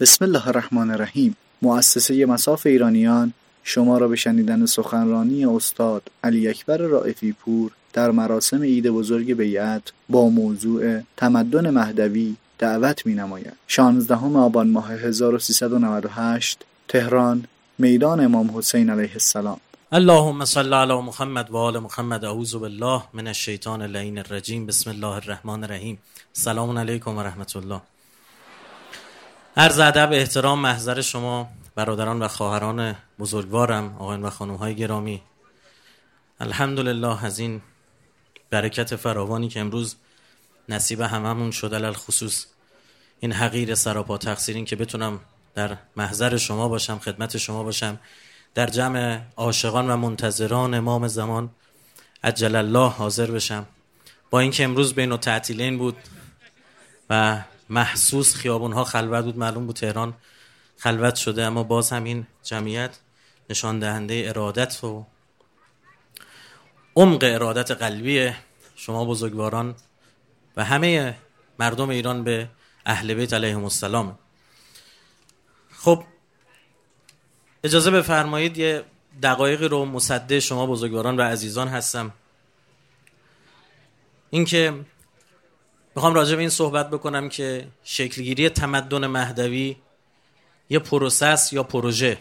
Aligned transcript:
بسم 0.00 0.24
الله 0.24 0.48
الرحمن 0.48 0.90
الرحیم. 0.90 1.36
مؤسسه 1.62 2.26
مساف 2.26 2.66
ایرانیان 2.66 3.32
شما 3.62 3.98
را 3.98 4.08
به 4.08 4.16
شنیدن 4.16 4.66
سخنرانی 4.66 5.46
استاد 5.46 6.02
علی 6.24 6.48
اکبر 6.48 6.76
رائفی 6.76 7.32
پور 7.32 7.70
در 7.92 8.10
مراسم 8.10 8.62
عید 8.62 8.88
بزرگ 8.88 9.32
بیعت 9.32 9.82
با 10.08 10.28
موضوع 10.28 11.00
تمدن 11.16 11.70
مهدوی 11.70 12.36
دعوت 12.58 13.06
می 13.06 13.14
نماید. 13.14 13.52
16 13.66 14.14
آبان 14.14 14.70
ماه 14.70 14.92
1398 14.92 16.58
تهران 16.88 17.44
میدان 17.78 18.20
امام 18.20 18.58
حسین 18.58 18.90
علیه 18.90 19.12
السلام. 19.12 19.60
اللهم 19.92 20.44
صل 20.44 20.74
علی 20.74 21.00
محمد 21.00 21.50
و 21.50 21.56
آل 21.56 21.78
محمد. 21.78 22.24
اعوذ 22.24 22.54
بالله 22.54 23.02
من 23.12 23.26
الشیطان 23.26 23.82
اللعین 23.82 24.18
الرجیم. 24.18 24.66
بسم 24.66 24.90
الله 24.90 25.14
الرحمن 25.14 25.64
الرحیم. 25.64 25.98
سلام 26.32 26.78
علیکم 26.78 27.16
و 27.16 27.20
رحمت 27.20 27.56
الله. 27.56 27.80
عرض 29.56 29.78
ادب 29.78 30.12
احترام 30.12 30.58
محضر 30.58 31.00
شما 31.00 31.48
برادران 31.74 32.22
و 32.22 32.28
خواهران 32.28 32.96
بزرگوارم 33.18 33.96
آقایان 33.98 34.22
و 34.22 34.30
خانم 34.30 34.54
های 34.54 34.74
گرامی. 34.74 35.22
الحمدلله 36.40 37.24
از 37.24 37.38
این 37.38 37.62
برکت 38.50 38.96
فراوانی 38.96 39.48
که 39.48 39.60
امروز 39.60 39.96
نصیب 40.68 41.00
هممون 41.00 41.50
شد 41.50 41.74
علل 41.74 41.92
خصوص 41.92 42.46
این 43.20 43.32
حقیر 43.32 43.74
سراپا 43.74 44.18
تقصیرین 44.18 44.64
که 44.64 44.76
بتونم 44.76 45.20
در 45.54 45.76
محضر 45.96 46.36
شما 46.36 46.68
باشم 46.68 46.98
خدمت 46.98 47.36
شما 47.36 47.62
باشم. 47.62 48.00
در 48.54 48.66
جمع 48.66 49.20
عاشقان 49.36 49.90
و 49.90 49.96
منتظران 49.96 50.74
امام 50.74 51.08
زمان 51.08 51.50
عجل 52.24 52.56
الله 52.56 52.88
حاضر 52.88 53.30
بشم. 53.30 53.66
با 54.30 54.40
اینکه 54.40 54.64
امروز 54.64 54.94
بین 54.94 55.12
و 55.12 55.16
تعطیلین 55.16 55.78
بود 55.78 55.96
و 57.10 57.42
محسوس 57.68 58.34
خیابون 58.34 58.72
ها 58.72 58.84
خلوت 58.84 59.24
بود. 59.24 59.38
معلوم 59.38 59.66
بود 59.66 59.76
تهران 59.76 60.14
خلوت 60.78 61.14
شده 61.14 61.42
اما 61.42 61.62
باز 61.62 61.92
هم 61.92 62.04
این 62.04 62.26
جمعیت 62.42 62.98
نشان 63.50 63.78
دهنده 63.78 64.24
ارادت 64.26 64.84
و 64.84 65.06
عمق 66.96 67.24
ارادت 67.24 67.70
قلبی 67.70 68.32
شما 68.76 69.04
بزرگواران 69.04 69.74
و 70.56 70.64
همه 70.64 71.14
مردم 71.58 71.88
ایران 71.88 72.24
به 72.24 72.48
اهل 72.86 73.14
بیت 73.14 73.32
علیهم 73.32 73.64
السلام. 73.64 74.18
خب 75.76 76.04
اجازه 77.64 77.90
بفرمایید 77.90 78.58
یه 78.58 78.84
دقایقی 79.22 79.68
رو 79.68 79.84
مصده 79.84 80.40
شما 80.40 80.66
بزرگواران 80.66 81.16
و 81.16 81.22
عزیزان 81.22 81.68
هستم. 81.68 82.12
اینکه 84.30 84.84
می‌خوام 85.96 86.14
راجع 86.14 86.34
به 86.34 86.40
این 86.40 86.50
صحبت 86.50 86.90
بکنم 86.90 87.28
که 87.28 87.66
شکلگیری 87.84 88.48
تمدن 88.48 89.06
مهدوی 89.06 89.76
یه 90.70 90.78
پروسس 90.78 91.52
یا 91.52 91.62
پروژه؟ 91.62 92.18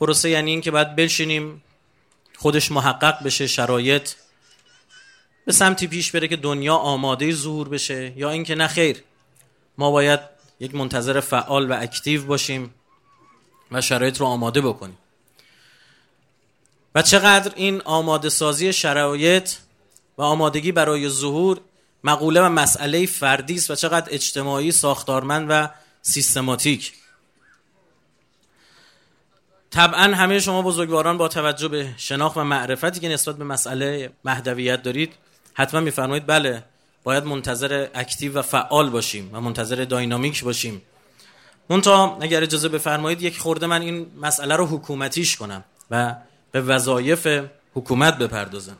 پروسه 0.00 0.30
یعنی 0.30 0.50
این 0.50 0.60
که 0.60 0.70
باید 0.70 0.96
بشینیم 0.96 1.62
خودش 2.36 2.72
محقق 2.72 3.22
بشه 3.24 3.46
شرایط 3.46 4.10
به 5.46 5.52
سمتی 5.52 5.86
پیش 5.86 6.10
بره 6.10 6.28
که 6.28 6.36
دنیا 6.36 6.74
آماده 6.74 7.32
ظهور 7.32 7.68
بشه 7.68 8.12
یا 8.16 8.30
اینکه 8.30 8.54
نه 8.54 8.66
خیر 8.66 9.02
ما 9.78 9.90
باید 9.90 10.20
یک 10.60 10.74
منتظر 10.74 11.20
فعال 11.20 11.70
و 11.70 11.76
اکتیو 11.80 12.24
باشیم 12.24 12.74
و 13.70 13.80
شرایط 13.80 14.20
رو 14.20 14.26
آماده 14.26 14.60
بکنیم. 14.60 14.98
و 16.94 17.02
چقدر 17.02 17.52
این 17.56 17.82
آماده 17.84 18.28
سازی 18.28 18.72
شرایط 18.72 19.52
و 20.18 20.22
آمادگی 20.22 20.72
برای 20.72 21.08
ظهور 21.08 21.60
مقوله 22.04 22.42
و 22.42 22.48
مسئله 22.48 23.06
فردی 23.06 23.54
است 23.54 23.70
و 23.70 23.74
چقدر 23.74 24.08
اجتماعی 24.10 24.72
ساختارمند 24.72 25.46
و 25.50 25.68
سیستماتیک. 26.02 26.92
طبعا 29.70 30.02
همه 30.02 30.40
شما 30.40 30.62
بزرگواران 30.62 31.18
با 31.18 31.28
توجه 31.28 31.68
به 31.68 31.94
شناخت 31.96 32.36
و 32.36 32.44
معرفتی 32.44 33.00
که 33.00 33.08
نسبت 33.08 33.36
به 33.36 33.44
مسئله 33.44 34.12
مهدویت 34.24 34.82
دارید 34.82 35.12
حتما 35.54 35.80
میفرمایید 35.80 36.26
بله 36.26 36.64
باید 37.04 37.24
منتظر 37.24 37.88
اکتیو 37.94 38.38
و 38.38 38.42
فعال 38.42 38.90
باشیم 38.90 39.30
و 39.32 39.40
منتظر 39.40 39.84
داینامیک 39.84 40.44
باشیم. 40.44 40.82
منتها 41.70 42.18
اگر 42.20 42.42
اجازه 42.42 42.68
بفرمایید 42.68 43.22
یک 43.22 43.38
خورده 43.38 43.66
من 43.66 43.82
این 43.82 44.06
مسئله 44.20 44.56
رو 44.56 44.66
حکومتیش 44.66 45.36
کنم 45.36 45.64
و 45.90 46.14
به 46.52 46.60
وظایف 46.60 47.28
حکومت 47.74 48.18
بپردازم. 48.18 48.76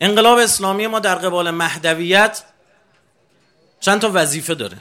انقلاب 0.00 0.38
اسلامی 0.38 0.86
ما 0.86 0.98
در 0.98 1.14
قبال 1.14 1.50
مهدویت 1.50 2.42
چند 3.80 4.00
تا 4.00 4.10
وظیفه 4.14 4.54
داره. 4.54 4.78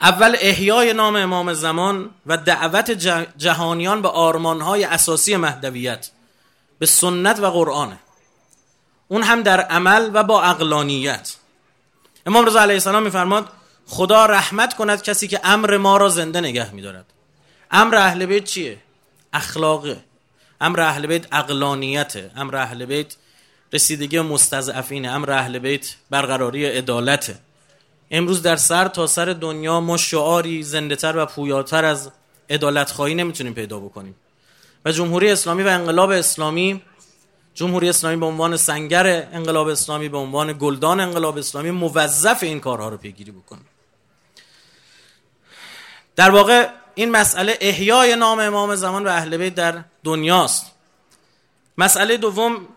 اول 0.00 0.36
احیای 0.40 0.92
نام 0.92 1.16
امام 1.16 1.52
زمان 1.52 2.10
و 2.26 2.36
دعوت 2.36 2.90
جهانیان 3.36 4.02
به 4.02 4.08
آرمانهای 4.08 4.84
اساسی 4.84 5.36
مهدویت 5.36 6.10
به 6.78 6.86
سنت 6.86 7.40
و 7.40 7.50
قرآنه 7.50 7.98
اون 9.08 9.22
هم 9.22 9.42
در 9.42 9.60
عمل 9.60 10.10
و 10.14 10.22
با 10.22 10.42
اقلانیت 10.42 11.36
امام 12.26 12.46
رضا 12.46 12.60
علیه 12.60 12.74
السلام 12.74 13.02
میفرماد 13.02 13.48
خدا 13.86 14.26
رحمت 14.26 14.74
کند 14.74 15.02
کسی 15.02 15.28
که 15.28 15.40
امر 15.44 15.76
ما 15.76 15.96
را 15.96 16.08
زنده 16.08 16.40
نگه 16.40 16.74
میدارد. 16.74 17.04
امر 17.70 17.96
اهل 17.96 18.26
بیت 18.26 18.44
چیه؟ 18.44 18.78
اخلاقه. 19.32 20.04
امر 20.60 20.80
اهل 20.80 21.06
بیت 21.06 21.26
اقلانیته 21.32 22.30
امر 22.36 22.56
اهل 22.56 22.84
بیت 22.84 23.16
رسیدگی 23.72 24.20
مستضعفینه. 24.20 25.08
امر 25.10 25.30
اهل 25.30 25.58
بیت 25.58 25.94
برقراری 26.10 26.66
عدالته. 26.66 27.36
امروز 28.10 28.42
در 28.42 28.56
سر 28.56 28.88
تا 28.88 29.06
سر 29.06 29.24
دنیا 29.24 29.80
ما 29.80 29.96
شعاری 29.96 30.62
زنده 30.62 30.96
تر 30.96 31.16
و 31.16 31.26
پویاتر 31.26 31.84
از 31.84 32.10
عدالت 32.50 32.90
خواهی 32.90 33.14
نمی‌تونیم 33.14 33.54
پیدا 33.54 33.80
بکنیم. 33.80 34.14
و 34.84 34.92
جمهوری 34.92 35.30
اسلامی 35.30 35.62
و 35.62 35.68
انقلاب 35.68 36.10
اسلامی 36.10 36.82
جمهوری 37.54 37.88
اسلامی 37.88 38.16
به 38.16 38.26
عنوان 38.26 38.56
سنگر 38.56 39.06
انقلاب 39.32 39.68
اسلامی 39.68 40.08
به 40.08 40.18
عنوان 40.18 40.56
گلدان 40.58 41.00
انقلاب 41.00 41.38
اسلامی 41.38 41.70
موظف 41.70 42.42
این 42.42 42.60
کارها 42.60 42.88
رو 42.88 42.96
پیگیری 42.96 43.30
بکنه. 43.30 43.60
در 46.16 46.30
واقع 46.30 46.68
این 46.94 47.10
مسئله 47.10 47.58
احیای 47.60 48.16
نام 48.16 48.40
امام 48.40 48.74
زمان 48.74 49.06
و 49.06 49.08
اهل 49.08 49.36
بیت 49.36 49.54
در 49.54 49.84
دنیاست. 50.04 50.72
مسئله 51.78 52.16
دوم 52.16 52.68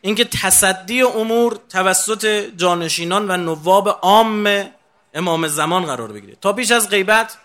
اینکه 0.00 0.24
تصدی 0.24 1.02
امور 1.02 1.58
توسط 1.68 2.26
جانشینان 2.56 3.30
و 3.30 3.36
نواب 3.36 3.88
عام 3.88 4.70
امام 5.14 5.48
زمان 5.48 5.84
قرار 5.84 6.12
بگیره. 6.12 6.36
تا 6.40 6.52
پیش 6.52 6.70
از 6.70 6.88
غیبت 6.88 7.38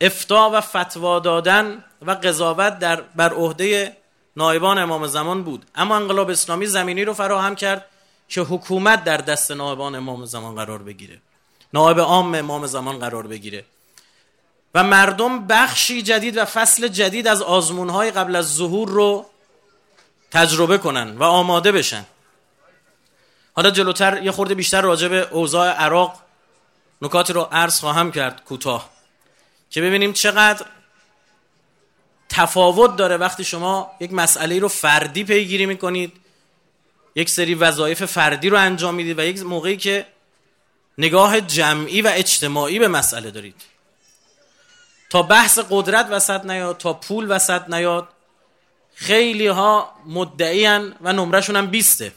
افتا 0.00 0.50
و 0.52 0.60
فتوا 0.60 1.18
دادن 1.18 1.84
و 2.02 2.10
قضاوت 2.10 2.78
در 2.78 3.00
بر 3.00 3.32
عهده 3.32 3.96
نایبان 4.36 4.78
امام 4.78 5.06
زمان 5.06 5.44
بود. 5.44 5.66
اما 5.74 5.96
انقلاب 5.96 6.30
اسلامی 6.30 6.66
زمینی 6.66 7.04
رو 7.04 7.14
فراهم 7.14 7.54
کرد 7.54 7.86
که 8.28 8.40
حکومت 8.40 9.04
در 9.04 9.16
دست 9.16 9.50
نایبان 9.50 9.94
امام 9.94 10.24
زمان 10.24 10.54
قرار 10.54 10.82
بگیره. 10.82 11.20
نایب 11.74 12.00
عام 12.00 12.34
امام 12.34 12.66
زمان 12.66 12.98
قرار 12.98 13.26
بگیره. 13.26 13.64
و 14.74 14.84
مردم 14.84 15.46
بخشی 15.46 16.02
جدید 16.02 16.36
و 16.36 16.44
فصل 16.44 16.88
جدید 16.88 17.26
از 17.26 17.42
آزمونهای 17.42 18.10
قبل 18.10 18.36
از 18.36 18.54
ظهور 18.54 18.88
رو 18.88 19.26
تجربه 20.30 20.78
کنن 20.78 21.16
و 21.16 21.22
آماده 21.22 21.72
بشن. 21.72 22.04
حالا 23.54 23.70
جلوتر 23.70 24.22
یه 24.22 24.30
خورده 24.30 24.54
بیشتر 24.54 24.80
راجع 24.80 25.08
به 25.08 25.28
اوضاع 25.30 25.70
عراق 25.70 26.20
نکاتی 27.02 27.32
رو 27.32 27.48
عرض 27.52 27.80
خواهم 27.80 28.12
کرد 28.12 28.44
کوتاه. 28.44 28.90
که 29.70 29.80
ببینیم 29.80 30.12
چقدر 30.12 30.66
تفاوت 32.28 32.96
داره 32.96 33.16
وقتی 33.16 33.44
شما 33.44 33.90
یک 34.00 34.12
مسئله 34.12 34.58
رو 34.58 34.68
فردی 34.68 35.24
پیگیری 35.24 35.66
می‌کنید 35.66 36.12
یک 37.14 37.30
سری 37.30 37.54
وظایف 37.54 38.04
فردی 38.04 38.48
رو 38.48 38.58
انجام 38.58 38.94
می‌دید 38.94 39.18
و 39.18 39.22
یک 39.22 39.42
موقعی 39.42 39.76
که 39.76 40.06
نگاه 40.98 41.40
جمعی 41.40 42.02
و 42.02 42.10
اجتماعی 42.14 42.78
به 42.78 42.88
مسئله 42.88 43.30
دارید. 43.30 43.71
تا 45.12 45.22
بحث 45.22 45.58
قدرت 45.70 46.06
وسط 46.10 46.44
نیاد 46.44 46.76
تا 46.76 46.92
پول 46.92 47.26
وسط 47.30 47.68
نیاد 47.68 48.08
خیلی 48.94 49.46
ها 49.46 49.92
مدعیان 50.06 50.94
و 51.00 51.12
نمرشون 51.12 51.56
هم 51.56 51.66
بیسته. 51.66 52.12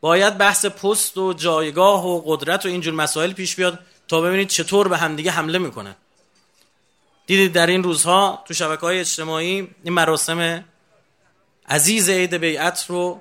باید 0.00 0.38
بحث 0.38 0.66
پست 0.66 1.18
و 1.18 1.32
جایگاه 1.32 2.06
و 2.06 2.22
قدرت 2.26 2.66
و 2.66 2.68
اینجور 2.68 2.94
مسائل 2.94 3.32
پیش 3.32 3.56
بیاد 3.56 3.78
تا 4.08 4.20
ببینید 4.20 4.48
چطور 4.48 4.88
به 4.88 4.96
همدیگه 4.96 5.30
حمله 5.30 5.58
می‌کنن. 5.58 5.94
دیدید 7.26 7.52
در 7.52 7.66
این 7.66 7.82
روزها 7.82 8.44
تو 8.48 8.54
شبکه 8.54 8.80
های 8.80 9.00
اجتماعی 9.00 9.68
این 9.84 9.94
مراسم 9.94 10.64
عزیز 11.68 12.08
عید 12.08 12.34
بیعت 12.34 12.84
رو 12.88 13.20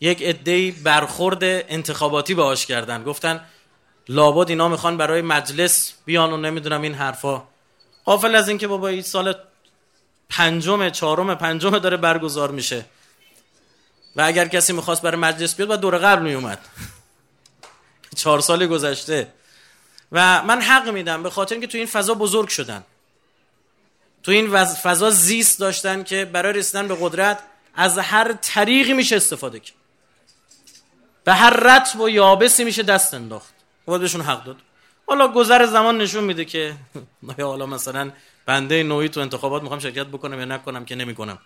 یک 0.00 0.22
عده‌ای 0.22 0.70
برخورد 0.70 1.38
انتخاباتی 1.42 2.34
باهاش 2.34 2.66
کردن. 2.66 3.04
گفتن 3.04 3.44
لابد 4.08 4.48
اینا 4.48 4.68
می‌خوان 4.68 4.96
برای 4.96 5.22
مجلس 5.22 5.92
بیان 6.04 6.32
و 6.32 6.36
نمی‌دونم 6.36 6.82
این 6.82 6.94
حرفا. 6.94 7.51
قافل 8.04 8.34
از 8.34 8.48
اینکه 8.48 8.66
بابا 8.66 8.88
این 8.88 9.02
سال 9.02 9.34
پنجم 10.28 10.90
چهارم 10.90 11.34
پنجم 11.34 11.78
داره 11.78 11.96
برگزار 11.96 12.50
میشه. 12.50 12.84
و 14.16 14.22
اگر 14.22 14.48
کسی 14.48 14.72
می‌خواست 14.72 15.02
برای 15.02 15.16
مجلس 15.16 15.54
بیاد 15.54 15.70
و 15.70 15.76
دور 15.76 15.98
قبل 15.98 16.22
میومد 16.22 16.58
چهار 18.16 18.40
سال 18.40 18.66
گذشته. 18.66 19.32
و 20.12 20.42
من 20.42 20.60
حق 20.60 20.88
میدم 20.88 21.22
به 21.22 21.30
خاطر 21.30 21.54
اینکه 21.54 21.66
تو 21.66 21.78
این 21.78 21.86
فضا 21.86 22.14
بزرگ 22.14 22.48
شدن. 22.48 22.84
تو 24.22 24.32
این 24.32 24.64
فضا 24.64 25.10
زیست 25.10 25.58
داشتن 25.58 26.02
که 26.02 26.24
برای 26.24 26.52
رسیدن 26.52 26.88
به 26.88 26.96
قدرت 27.00 27.38
از 27.74 27.98
هر 27.98 28.32
طریقی 28.32 28.92
میشه 28.92 29.16
استفاده 29.16 29.60
کرد. 29.60 29.76
به 31.24 31.34
هر 31.34 31.50
رتب 31.50 32.00
و 32.00 32.08
یابسی 32.08 32.64
میشه 32.64 32.82
دست 32.82 33.14
انداخت. 33.14 33.54
باید 33.86 34.00
بهشون 34.00 34.20
حق 34.20 34.44
داد. 34.44 34.56
حالا 35.06 35.28
گذر 35.28 35.66
زمان 35.66 35.98
نشون 35.98 36.24
میده 36.24 36.44
که 36.44 36.76
حالا 37.38 37.66
مثلا 37.66 38.12
بنده 38.46 38.82
نوعی 38.82 39.08
تو 39.08 39.20
انتخابات 39.20 39.62
می‌خوام 39.62 39.80
شرکت 39.80 40.06
بکنم 40.06 40.38
یا 40.38 40.44
نکنم 40.44 40.84
که 40.84 40.94
نمی‌کنم. 40.94 41.38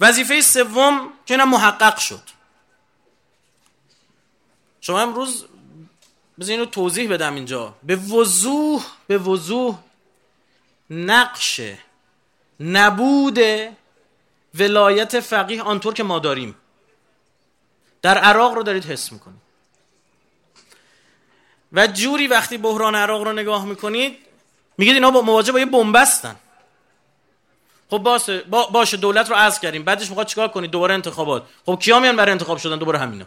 وظیفه 0.00 0.40
سوم 0.40 1.12
که 1.26 1.36
محقق 1.36 1.98
شد. 1.98 2.22
شما 4.80 5.00
امروز 5.00 5.44
بذار 6.40 6.52
اینو 6.52 6.64
توضیح 6.64 7.12
بدم 7.12 7.34
اینجا. 7.34 7.74
به 7.82 7.96
وضوح 7.96 8.84
به 9.06 9.18
وضوح 9.18 9.78
نقش 10.90 11.60
نبود 12.60 13.38
ولایت 14.54 15.20
فقیه 15.20 15.62
آنطور 15.62 15.94
که 15.94 16.02
ما 16.02 16.18
داریم. 16.18 16.56
در 18.02 18.18
عراق 18.18 18.54
رو 18.54 18.62
دارید 18.62 18.84
حس 18.84 19.12
می‌کنید. 19.12 19.43
و 21.74 21.86
جوری 21.86 22.26
وقتی 22.26 22.58
بحران 22.58 22.94
عراق 22.94 23.22
رو 23.22 23.32
نگاه 23.32 23.66
می‌کنید 23.66 24.18
میگید 24.78 24.94
اینا 24.94 25.10
با 25.10 25.22
مواجه 25.22 25.52
با 25.52 25.58
یه 25.58 25.66
بنبستن 25.66 26.36
خب 27.90 27.98
باشه 27.98 28.44
باشه 28.72 28.96
دولت 28.96 29.30
رو 29.30 29.36
عزل 29.36 29.60
کردیم. 29.60 29.82
بعدش 29.82 30.08
می‌خواد 30.08 30.26
چیکار 30.26 30.48
کنید 30.48 30.70
دوباره 30.70 30.94
انتخابات. 30.94 31.42
خب 31.66 31.78
کیا 31.82 32.00
میان 32.00 32.16
برای 32.16 32.32
انتخاب 32.32 32.58
شدن؟ 32.58 32.78
دوباره 32.78 32.98
همینا. 32.98 33.26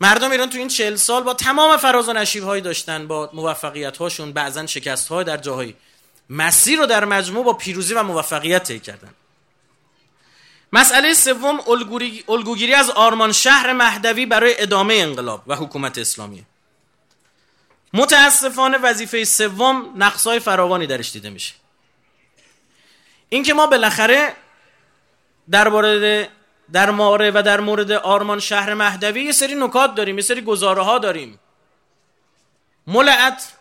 مردم 0.00 0.30
ایران 0.30 0.50
تو 0.50 0.58
این 0.58 0.68
چهل 0.68 0.96
سال 0.96 1.22
با 1.22 1.34
تمام 1.34 1.76
فراز 1.76 2.08
و 2.08 2.12
نشیب 2.12 2.44
هایی 2.44 2.62
داشتن 2.62 3.06
با 3.06 3.30
موفقیت 3.32 3.96
هاشون 3.96 4.32
بعضا 4.32 4.66
شکست 4.66 5.08
های 5.08 5.24
در 5.24 5.36
جاهایی. 5.36 5.76
مسیر 6.30 6.78
رو 6.78 6.86
در 6.86 7.04
مجموع 7.04 7.44
با 7.44 7.52
پیروزی 7.52 7.94
و 7.94 8.02
موفقیت 8.02 8.62
طی 8.62 8.80
کردن. 8.80 9.14
مسئله 10.74 11.14
سوم 11.14 11.60
الگوگیری 12.28 12.74
از 12.74 12.90
آرمان 12.90 13.32
شهر 13.32 13.72
مهدوی 13.72 14.26
برای 14.26 14.62
ادامه 14.62 14.94
انقلاب 14.94 15.42
و 15.46 15.56
حکومت 15.56 15.98
اسلامی. 15.98 16.44
متاسفانه 17.92 18.78
وظیفه 18.78 19.24
سوم 19.24 19.92
نقصای 19.96 20.40
فراوانی 20.40 20.86
درش 20.86 21.12
دیده 21.12 21.30
میشه. 21.30 21.54
اینکه 23.28 23.54
ما 23.54 23.66
بالاخره 23.66 24.36
در 25.50 25.68
مورد 25.68 26.28
در 26.72 26.90
ماره 26.90 27.30
و 27.30 27.42
در 27.42 27.60
مورد 27.60 27.90
آرمان 27.90 28.40
شهر 28.40 28.74
مهدوی 28.74 29.24
یه 29.24 29.32
سری 29.32 29.54
نکات 29.54 29.94
داریم 29.94 30.16
یه 30.16 30.22
سری 30.22 30.40
گزاره 30.40 30.82
ها 30.82 30.98
داریم. 30.98 31.40
ملعت 32.86 33.52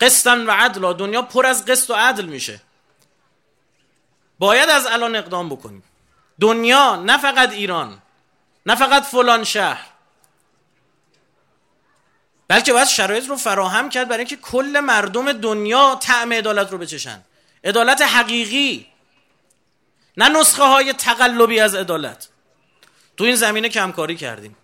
قسطن 0.00 0.46
و 0.46 0.50
عدلا 0.50 0.92
دنیا 0.92 1.22
پر 1.22 1.46
از 1.46 1.64
قسط 1.64 1.90
و 1.90 1.94
عدل 1.94 2.24
میشه. 2.24 2.60
باید 4.38 4.70
از 4.70 4.86
الان 4.86 5.16
اقدام 5.16 5.48
بکنیم. 5.48 5.82
دنیا 6.42 6.96
نه 6.96 7.18
فقط 7.18 7.52
ایران 7.52 8.02
نه 8.66 8.74
فقط 8.74 9.02
فلان 9.02 9.44
شهر. 9.44 9.86
بلکه 12.48 12.72
باید 12.72 12.88
شرایط 12.88 13.28
رو 13.28 13.36
فراهم 13.36 13.88
کرد 13.88 14.08
برای 14.08 14.18
اینکه 14.18 14.36
کل 14.36 14.80
مردم 14.80 15.32
دنیا 15.32 15.98
طعم 16.00 16.32
عدالت 16.32 16.72
رو 16.72 16.78
بچشن. 16.78 17.20
عدالت 17.64 18.02
حقیقی 18.02 18.86
نه 20.16 20.28
نسخه 20.28 20.62
های 20.62 20.92
تقلبی 20.92 21.60
از 21.60 21.74
عدالت. 21.74 22.28
تو 23.16 23.24
این 23.24 23.36
زمینه 23.36 23.68
کمکاری 23.68 24.16
کردیم. 24.16 24.56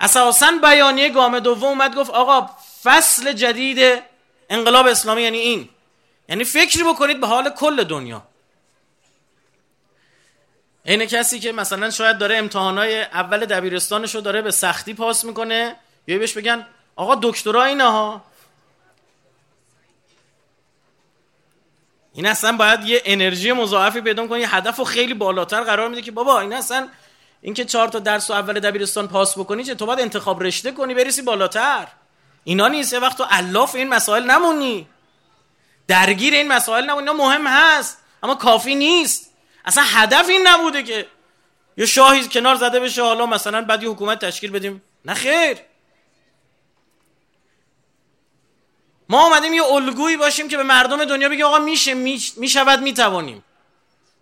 اساسا 0.00 0.52
بیانیه 0.62 1.08
گام 1.08 1.38
دوم 1.38 1.64
اومد 1.68 1.94
گفت 1.94 2.10
آقا 2.10 2.50
فصل 2.82 3.32
جدید 3.32 4.02
انقلاب 4.50 4.86
اسلامی 4.86 5.22
یعنی 5.22 5.38
این. 5.38 5.68
یعنی 6.28 6.44
فکری 6.44 6.84
بکنید 6.84 7.20
به 7.20 7.26
حال 7.26 7.50
کل 7.50 7.84
دنیا. 7.84 8.22
این 10.86 11.06
کسی 11.06 11.40
که 11.40 11.52
مثلا 11.52 11.90
شاید 11.90 12.18
داره 12.18 12.36
امتحانای 12.36 13.02
اول 13.02 13.44
دبیرستانش 13.44 14.14
رو 14.14 14.20
داره 14.20 14.42
به 14.42 14.50
سختی 14.50 14.94
پاس 14.94 15.24
می‌کنه 15.24 15.76
یا 16.06 16.18
بهش 16.18 16.32
بگن 16.32 16.66
آقا 16.96 17.14
دکترا 17.22 17.64
اینه 17.64 17.84
ها 17.84 18.22
این 22.12 22.26
اصلا 22.26 22.56
باید 22.56 22.84
یه 22.84 23.02
انرژی 23.04 23.52
مضاعفی 23.52 24.00
پیدا 24.00 24.26
کنه 24.26 24.40
یه 24.40 24.54
هدف 24.54 24.76
رو 24.76 24.84
خیلی 24.84 25.14
بالاتر 25.14 25.60
قرار 25.60 25.88
میده 25.88 26.02
که 26.02 26.10
بابا 26.10 26.40
این 26.40 26.52
اصلا 26.52 26.88
اینکه 27.42 27.64
چهار 27.64 27.88
تا 27.88 27.98
درس 27.98 28.30
و 28.30 28.32
اول 28.32 28.60
دبیرستان 28.60 29.08
پاس 29.08 29.38
بکنی 29.38 29.64
چه؟ 29.64 29.74
تو 29.74 29.86
باید 29.86 30.00
انتخاب 30.00 30.42
رشته 30.42 30.72
کنی 30.72 30.94
بریسی 30.94 31.22
بالاتر. 31.22 31.86
اینا 32.44 32.68
نیست 32.68 32.92
یه 32.92 32.98
وقت 32.98 33.18
تو 33.18 33.26
الاف 33.30 33.74
این 33.74 33.88
مسائل 33.88 34.30
نمونی. 34.30 34.86
درگیر 35.88 36.34
این 36.34 36.48
مسائل 36.48 36.84
نمونی 36.84 37.08
اینا 37.08 37.24
مهم 37.24 37.46
هست 37.46 37.98
اما 38.22 38.34
کافی 38.34 38.74
نیست. 38.74 39.35
اصلا 39.66 39.84
هدف 39.86 40.28
این 40.28 40.46
نبوده 40.46 40.82
که 40.82 41.06
یه 41.76 41.86
شاهی 41.86 42.28
کنار 42.28 42.54
زده 42.54 42.80
بشه 42.80 43.02
حالا 43.02 43.26
مثلا 43.26 43.62
بعد 43.62 43.82
یه 43.82 43.88
حکومت 43.88 44.24
تشکیل 44.24 44.50
بدیم. 44.50 44.82
نه 45.04 45.14
خیر. 45.14 45.58
ما 49.08 49.26
آمدیم 49.26 49.54
یه 49.54 49.64
الگویی 49.64 50.16
باشیم 50.16 50.48
که 50.48 50.56
به 50.56 50.62
مردم 50.62 51.04
دنیا 51.04 51.28
بگیم 51.28 51.44
آقا 51.46 51.58
میشه 51.58 51.94
می‌شود 52.36 52.80
می‌توانیم. 52.80 53.44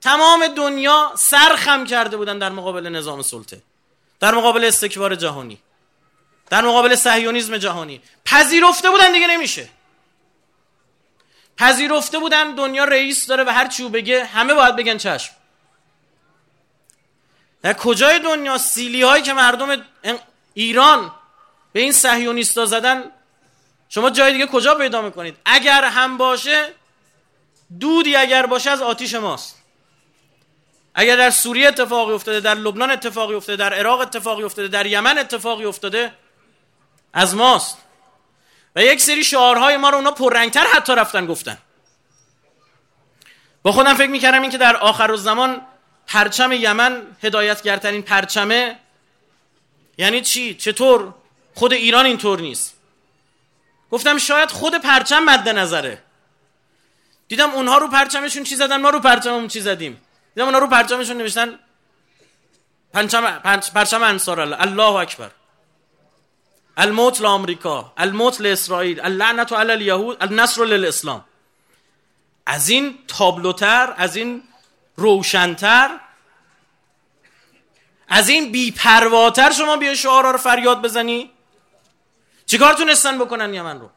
تمام 0.00 0.46
دنیا 0.46 1.12
سرخم 1.16 1.84
کرده 1.84 2.16
بودن 2.16 2.38
در 2.38 2.50
مقابل 2.50 2.88
نظام 2.88 3.22
سلطه 3.22 3.62
در 4.20 4.34
مقابل 4.34 4.64
استکبار 4.64 5.14
جهانی 5.14 5.58
در 6.50 6.64
مقابل 6.64 6.94
صهیونیسم 6.94 7.56
جهانی. 7.56 8.00
پذیرفته 8.24 8.90
بودن 8.90 9.12
دیگه 9.12 9.26
نمیشه. 9.26 9.68
پذیرفته 11.64 12.18
بودن 12.18 12.54
دنیا 12.54 12.84
رئیس 12.84 13.26
داره 13.26 13.44
و 13.44 13.48
هر 13.48 13.68
چیو 13.68 13.88
بگه 13.88 14.24
همه 14.24 14.54
باید 14.54 14.76
بگن 14.76 14.96
چشم. 14.96 15.32
در 17.62 17.72
کجای 17.72 18.18
دنیا 18.18 18.58
سیلی 18.58 19.02
هایی 19.02 19.22
که 19.22 19.32
مردم 19.32 19.84
ایران 20.54 21.12
به 21.72 21.80
این 21.80 21.92
صهیونیستا 21.92 22.66
زدن 22.66 23.04
شما 23.88 24.10
جای 24.10 24.32
دیگه 24.32 24.46
کجا 24.46 24.74
پیدا 24.74 25.02
می‌کنید؟ 25.02 25.36
اگر 25.44 25.84
هم 25.84 26.16
باشه 26.16 26.68
دودی 27.80 28.16
اگر 28.16 28.46
باشه 28.46 28.70
از 28.70 28.82
آتیش 28.82 29.14
ماست. 29.14 29.58
اگر 30.94 31.16
در 31.16 31.30
سوریه 31.30 31.68
اتفاقی 31.68 32.12
افتاده 32.12 32.40
در 32.40 32.54
لبنان 32.54 32.90
اتفاقی 32.90 33.34
افتاده 33.34 33.56
در 33.56 33.74
عراق 33.74 34.00
اتفاقی 34.00 34.42
افتاده 34.42 34.68
در 34.68 34.86
یمن 34.86 35.18
اتفاقی 35.18 35.64
افتاده 35.64 36.12
از 37.12 37.34
ماست. 37.34 37.78
و 38.76 38.82
یک 38.82 39.00
سری 39.00 39.24
شعارهای 39.24 39.76
ما 39.76 39.90
رو 39.90 39.96
اونا 39.96 40.10
پررنگتر 40.10 40.66
حتی 40.74 40.94
رفتن 40.94 41.26
گفتن. 41.26 41.58
با 43.62 43.72
خودم 43.72 43.94
فکر 43.94 44.10
می‌کردم 44.10 44.42
این 44.42 44.50
که 44.50 44.58
در 44.58 44.76
آخر 44.76 45.16
زمان 45.16 45.60
پرچم 46.06 46.52
یمن 46.52 47.02
هدایتگرترین 47.22 48.02
پرچمه 48.02 48.76
یعنی 49.98 50.20
چی؟ 50.20 50.54
چطور؟ 50.54 51.14
خود 51.54 51.72
ایران 51.72 52.06
اینطور 52.06 52.40
نیست. 52.40 52.74
گفتم 53.90 54.18
شاید 54.18 54.50
خود 54.50 54.74
پرچم 54.74 55.24
مد 55.24 55.48
نظره. 55.48 56.02
دیدم 57.28 57.50
اونها 57.50 57.78
رو 57.78 57.88
پرچمشون 57.88 58.44
چی 58.44 58.56
زدن؟ 58.56 58.76
ما 58.76 58.90
رو 58.90 59.00
پرچممون 59.00 59.48
چی 59.48 59.60
زدیم؟ 59.60 60.00
دیدم 60.34 60.44
اونها 60.44 60.60
رو 60.60 60.66
پرچمشون 60.66 61.16
نوشتن 61.16 61.58
پرچم, 62.92 63.40
پرچم 63.74 64.02
انصار 64.02 64.40
الله 64.40 64.60
الله 64.60 64.94
اکبر. 64.94 65.30
الموت 66.76 67.20
لامریکا 67.20 67.92
الموت 67.96 68.40
لاسرائیل 68.40 69.00
اللعنت 69.00 69.52
علی 69.52 69.72
الیهود 69.72 70.16
النصر 70.20 70.64
للاسلام. 70.64 71.24
از 72.46 72.68
این 72.68 72.98
تابلوتر 73.08 73.94
از 73.96 74.16
این 74.16 74.42
روشنتر 74.96 75.90
از 78.08 78.28
این 78.28 78.52
بیپرواتر 78.52 79.50
شما 79.50 79.76
بیا 79.76 79.94
شعارا 79.94 80.30
رو 80.30 80.38
فریاد 80.38 80.82
بزنی؟ 80.82 81.30
چیکار 82.46 82.74
تونستن 82.74 83.18
بکنن 83.18 83.54
یمن 83.54 83.80
رو؟ 83.80 83.90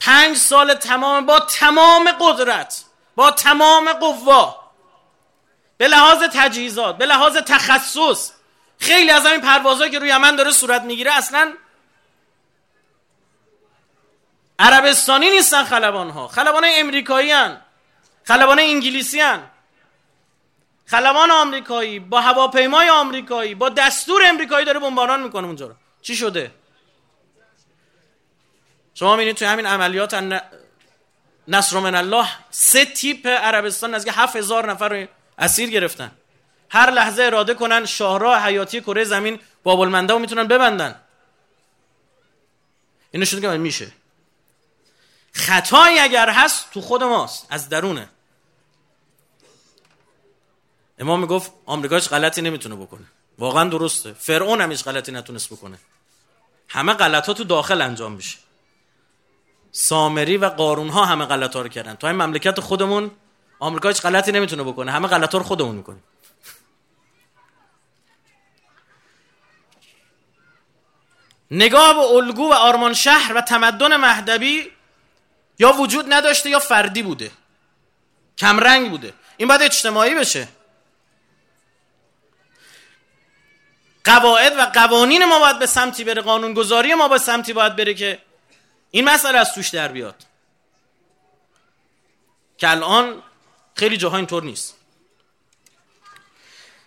پنج 0.00 0.36
سال 0.36 0.74
تمام 0.74 1.26
با 1.26 1.40
تمام 1.40 2.12
قدرت 2.20 2.84
با 3.16 3.30
تمام 3.30 3.92
قوا 3.92 4.56
به 5.76 5.88
لحاظ 5.88 6.22
تجهیزات 6.34 6.98
به 6.98 7.06
لحاظ 7.06 7.36
تخصص 7.36 8.30
خیلی 8.78 9.10
از 9.10 9.26
این 9.26 9.40
پروازهایی 9.40 9.90
که 9.90 9.98
روی 9.98 10.08
یمن 10.08 10.36
داره 10.36 10.50
صورت 10.50 10.82
می‌گیره 10.82 11.12
اصلا 11.12 11.52
عربستانی 14.58 15.30
نیستن 15.30 15.64
خلبان 15.64 16.10
ها 16.10 16.28
خلبان 16.28 16.64
امریکایی 16.68 17.30
هن. 17.30 17.60
خلبان 18.24 18.58
انگلیسی 18.58 19.20
هن. 19.20 19.42
خلبان 20.86 21.30
آمریکایی 21.30 21.98
با 21.98 22.20
هواپیمای 22.20 22.88
آمریکایی 22.88 23.54
با 23.54 23.68
دستور 23.68 24.22
امریکایی 24.26 24.66
داره 24.66 24.80
بمباران 24.80 25.22
می‌کنه 25.22 25.46
اونجا 25.46 25.66
رو 25.66 25.74
چی 26.02 26.16
شده 26.16 26.50
شما 28.94 29.16
می‌بینید 29.16 29.36
توی 29.36 29.46
همین 29.46 29.66
عملیات 29.66 30.42
نصر 31.48 31.78
من 31.78 31.94
الله 31.94 32.28
سه 32.50 32.84
تیپ 32.84 33.26
عربستان 33.26 33.94
نزدیک 33.94 34.14
هفت 34.16 34.36
هزار 34.36 34.70
نفر 34.70 34.88
رو 34.88 35.06
اسیر 35.38 35.70
گرفتن 35.70 36.10
هر 36.68 36.90
لحظه 36.90 37.22
اراده 37.22 37.54
کنن 37.54 37.86
شاهراه 37.86 38.42
حیاتی 38.42 38.80
کره 38.80 39.04
زمین 39.04 39.40
بابل 39.62 40.10
و 40.10 40.18
می‌تونن 40.18 40.44
ببندن. 40.44 41.00
اینو 43.10 43.24
شده 43.24 43.40
که 43.40 43.48
میشه. 43.48 43.92
خطایی 45.32 45.98
اگر 45.98 46.30
هست 46.30 46.70
تو 46.70 46.80
خود 46.80 47.02
ماست 47.02 47.46
از 47.50 47.68
درونه. 47.68 48.08
امام 50.98 51.20
می‌گفت 51.20 51.52
آمریکا 51.66 51.94
هیچ 51.94 52.08
غلطی 52.08 52.42
نمی‌تونه 52.42 52.76
بکنه. 52.76 53.04
واقعا 53.38 53.68
درسته. 53.68 54.12
فرعون 54.12 54.60
هم 54.60 54.70
هیچ 54.70 54.84
غلطی 54.84 55.12
نتونست 55.12 55.52
بکنه. 55.52 55.78
همه 56.68 56.94
غلط 56.94 57.26
ها 57.26 57.34
تو 57.34 57.44
داخل 57.44 57.82
انجام 57.82 58.12
میشه. 58.12 58.38
سامری 59.72 60.36
و 60.36 60.46
قارون 60.46 60.88
ها 60.88 61.04
همه 61.04 61.24
غلط 61.24 61.56
ها 61.56 61.62
رو 61.62 61.68
کردن. 61.68 61.94
تو 61.94 62.06
این 62.06 62.16
مملکت 62.16 62.60
خودمون 62.60 63.10
آمریکا 63.58 63.88
هیچ 63.88 64.02
غلطی 64.02 64.32
نمی‌تونه 64.32 64.62
بکنه. 64.62 64.92
همه 64.92 65.08
غلط 65.08 65.32
ها 65.32 65.38
رو 65.38 65.44
خودمون 65.44 65.76
می‌کنیم. 65.76 66.02
نگاه 71.50 71.94
به 71.94 72.00
الگو 72.00 72.50
و 72.50 72.54
آرمان 72.54 72.94
شهر 72.94 73.32
و 73.34 73.40
تمدن 73.40 73.96
مهدبی 73.96 74.72
یا 75.58 75.72
وجود 75.72 76.12
نداشته 76.12 76.50
یا 76.50 76.58
فردی 76.58 77.02
بوده. 77.02 77.30
کمرنگ 78.38 78.90
بوده. 78.90 79.14
این 79.36 79.48
باید 79.48 79.62
اجتماعی 79.62 80.14
بشه. 80.14 80.48
قواعد 84.04 84.58
و 84.58 84.60
قوانین 84.60 85.24
ما 85.24 85.38
باید 85.38 85.58
به 85.58 85.66
سمتی 85.66 86.04
بره. 86.04 86.22
قانونگذاری 86.22 86.94
ما 86.94 87.08
به 87.08 87.18
سمتی 87.18 87.52
باید 87.52 87.76
بره 87.76 87.94
که 87.94 88.18
این 88.90 89.04
مسئله 89.04 89.38
از 89.38 89.54
توش 89.54 89.68
در 89.68 89.88
بیاد. 89.88 90.26
که 92.58 92.70
الان 92.70 93.22
خیلی 93.74 93.96
جاها 93.96 94.16
اینطور 94.16 94.42
نیست. 94.42 94.74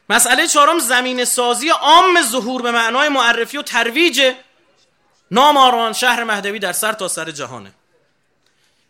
مسئله 0.09 0.47
چهارم 0.47 0.79
زمین 0.79 1.25
سازی 1.25 1.69
عام 1.69 2.21
ظهور 2.21 2.61
به 2.61 2.71
معنای 2.71 3.09
معرفی 3.09 3.57
و 3.57 3.61
ترویج 3.61 4.33
نام 5.31 5.57
آرمان 5.57 5.93
شهر 5.93 6.24
مهدوی 6.24 6.59
در 6.59 6.74
سر 6.74 6.93
تا 6.93 7.07
سر 7.07 7.31
جهانه. 7.31 7.71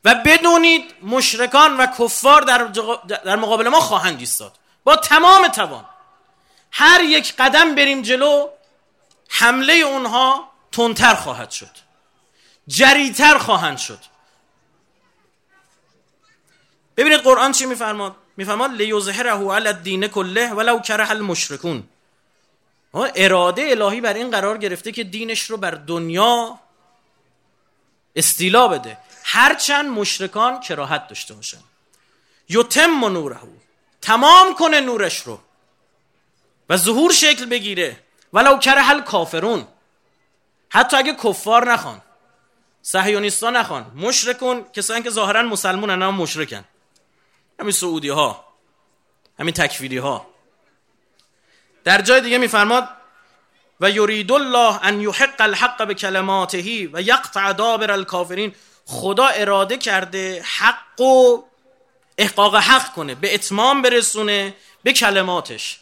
و 0.06 0.16
بدونید 0.16 0.94
مشرکان 1.02 1.78
و 1.78 1.86
کفار 1.86 2.42
در, 2.42 2.64
در 3.08 3.36
مقابل 3.36 3.68
ما 3.68 3.80
خواهند 3.80 4.20
ایستاد. 4.20 4.56
با 4.84 4.96
تمام 4.96 5.48
توان. 5.48 5.86
هر 6.72 7.02
یک 7.04 7.36
قدم 7.36 7.76
بریم 7.76 8.02
جلو 8.02 8.48
حمله 9.30 9.74
اونها 9.74 10.52
تندتر 10.72 11.16
خواهد 11.16 11.52
شد. 11.52 11.72
جریتر 12.68 13.38
خواهند 13.38 13.78
شد. 13.78 14.00
ببینید 16.98 17.20
قرآن 17.20 17.52
چی 17.52 17.66
میفرماد؟ 17.66 18.16
میفرماد 18.38 18.72
لیظهره 18.72 19.32
علی 19.32 19.68
الدین 19.68 20.08
کله 20.08 20.54
ولو 20.54 20.80
کره 20.80 21.10
المشرکون. 21.10 21.84
اراده 22.94 23.62
الهی 23.62 24.02
بر 24.02 24.14
این 24.14 24.32
قرار 24.32 24.58
گرفته 24.58 24.92
که 24.92 25.04
دینش 25.04 25.44
رو 25.44 25.58
بر 25.58 25.72
دنیا 25.72 26.60
استیلا 28.16 28.68
بده. 28.68 28.98
هرچند 29.24 29.90
مشرکان 29.90 30.60
کراهت 30.60 31.08
داشته 31.08 31.34
باشن. 31.34 31.60
یتم 32.50 33.06
نوره. 33.06 33.38
تمام 34.02 34.56
کنه 34.56 34.80
نورش 34.80 35.20
رو. 35.20 35.40
و 36.70 36.78
ظهور 36.78 37.12
شکل 37.14 37.46
بگیره. 37.46 38.00
ولو 38.34 38.58
کره 38.58 38.82
هل 38.82 39.02
کافرون 39.02 39.68
حتی 40.70 40.98
اگه 40.98 41.14
کفار 41.14 41.72
نخوان. 41.72 42.02
صهیونیستا 42.82 43.50
نخوان. 43.50 43.92
مشرکون 43.96 44.66
کسانی 44.74 45.04
که 45.04 45.10
ظاهرا 45.10 45.44
مسلمونن 45.44 46.02
اما 46.02 46.12
مشرکن. 46.12 46.66
همین 47.60 47.72
سعودی 47.72 48.10
ها 48.10 48.46
همین 49.40 49.54
تکفیری 49.54 49.98
ها 49.98 50.28
در 51.84 52.02
جای 52.02 52.22
دیگه 52.22 52.38
میفرماد 52.38 52.90
و 53.80 53.90
یرید 53.90 54.32
الله 54.32 54.80
ان 54.82 55.02
یحق 55.02 55.36
الحق 55.40 55.88
به 55.88 55.94
کلماته 55.94 56.90
و 56.94 57.02
یقطع 57.02 57.54
دابر 57.54 57.92
الکافرین. 57.92 58.56
خدا 58.86 59.28
اراده 59.28 59.78
کرده 59.78 60.44
حق 60.58 61.02
و 61.02 61.44
احقاق 62.18 62.56
حق 62.56 62.94
کنه 62.94 63.16
به 63.16 63.34
اتمام 63.34 63.82
برسونه 63.82 64.54
به 64.84 64.94
کلماتش. 64.94 65.80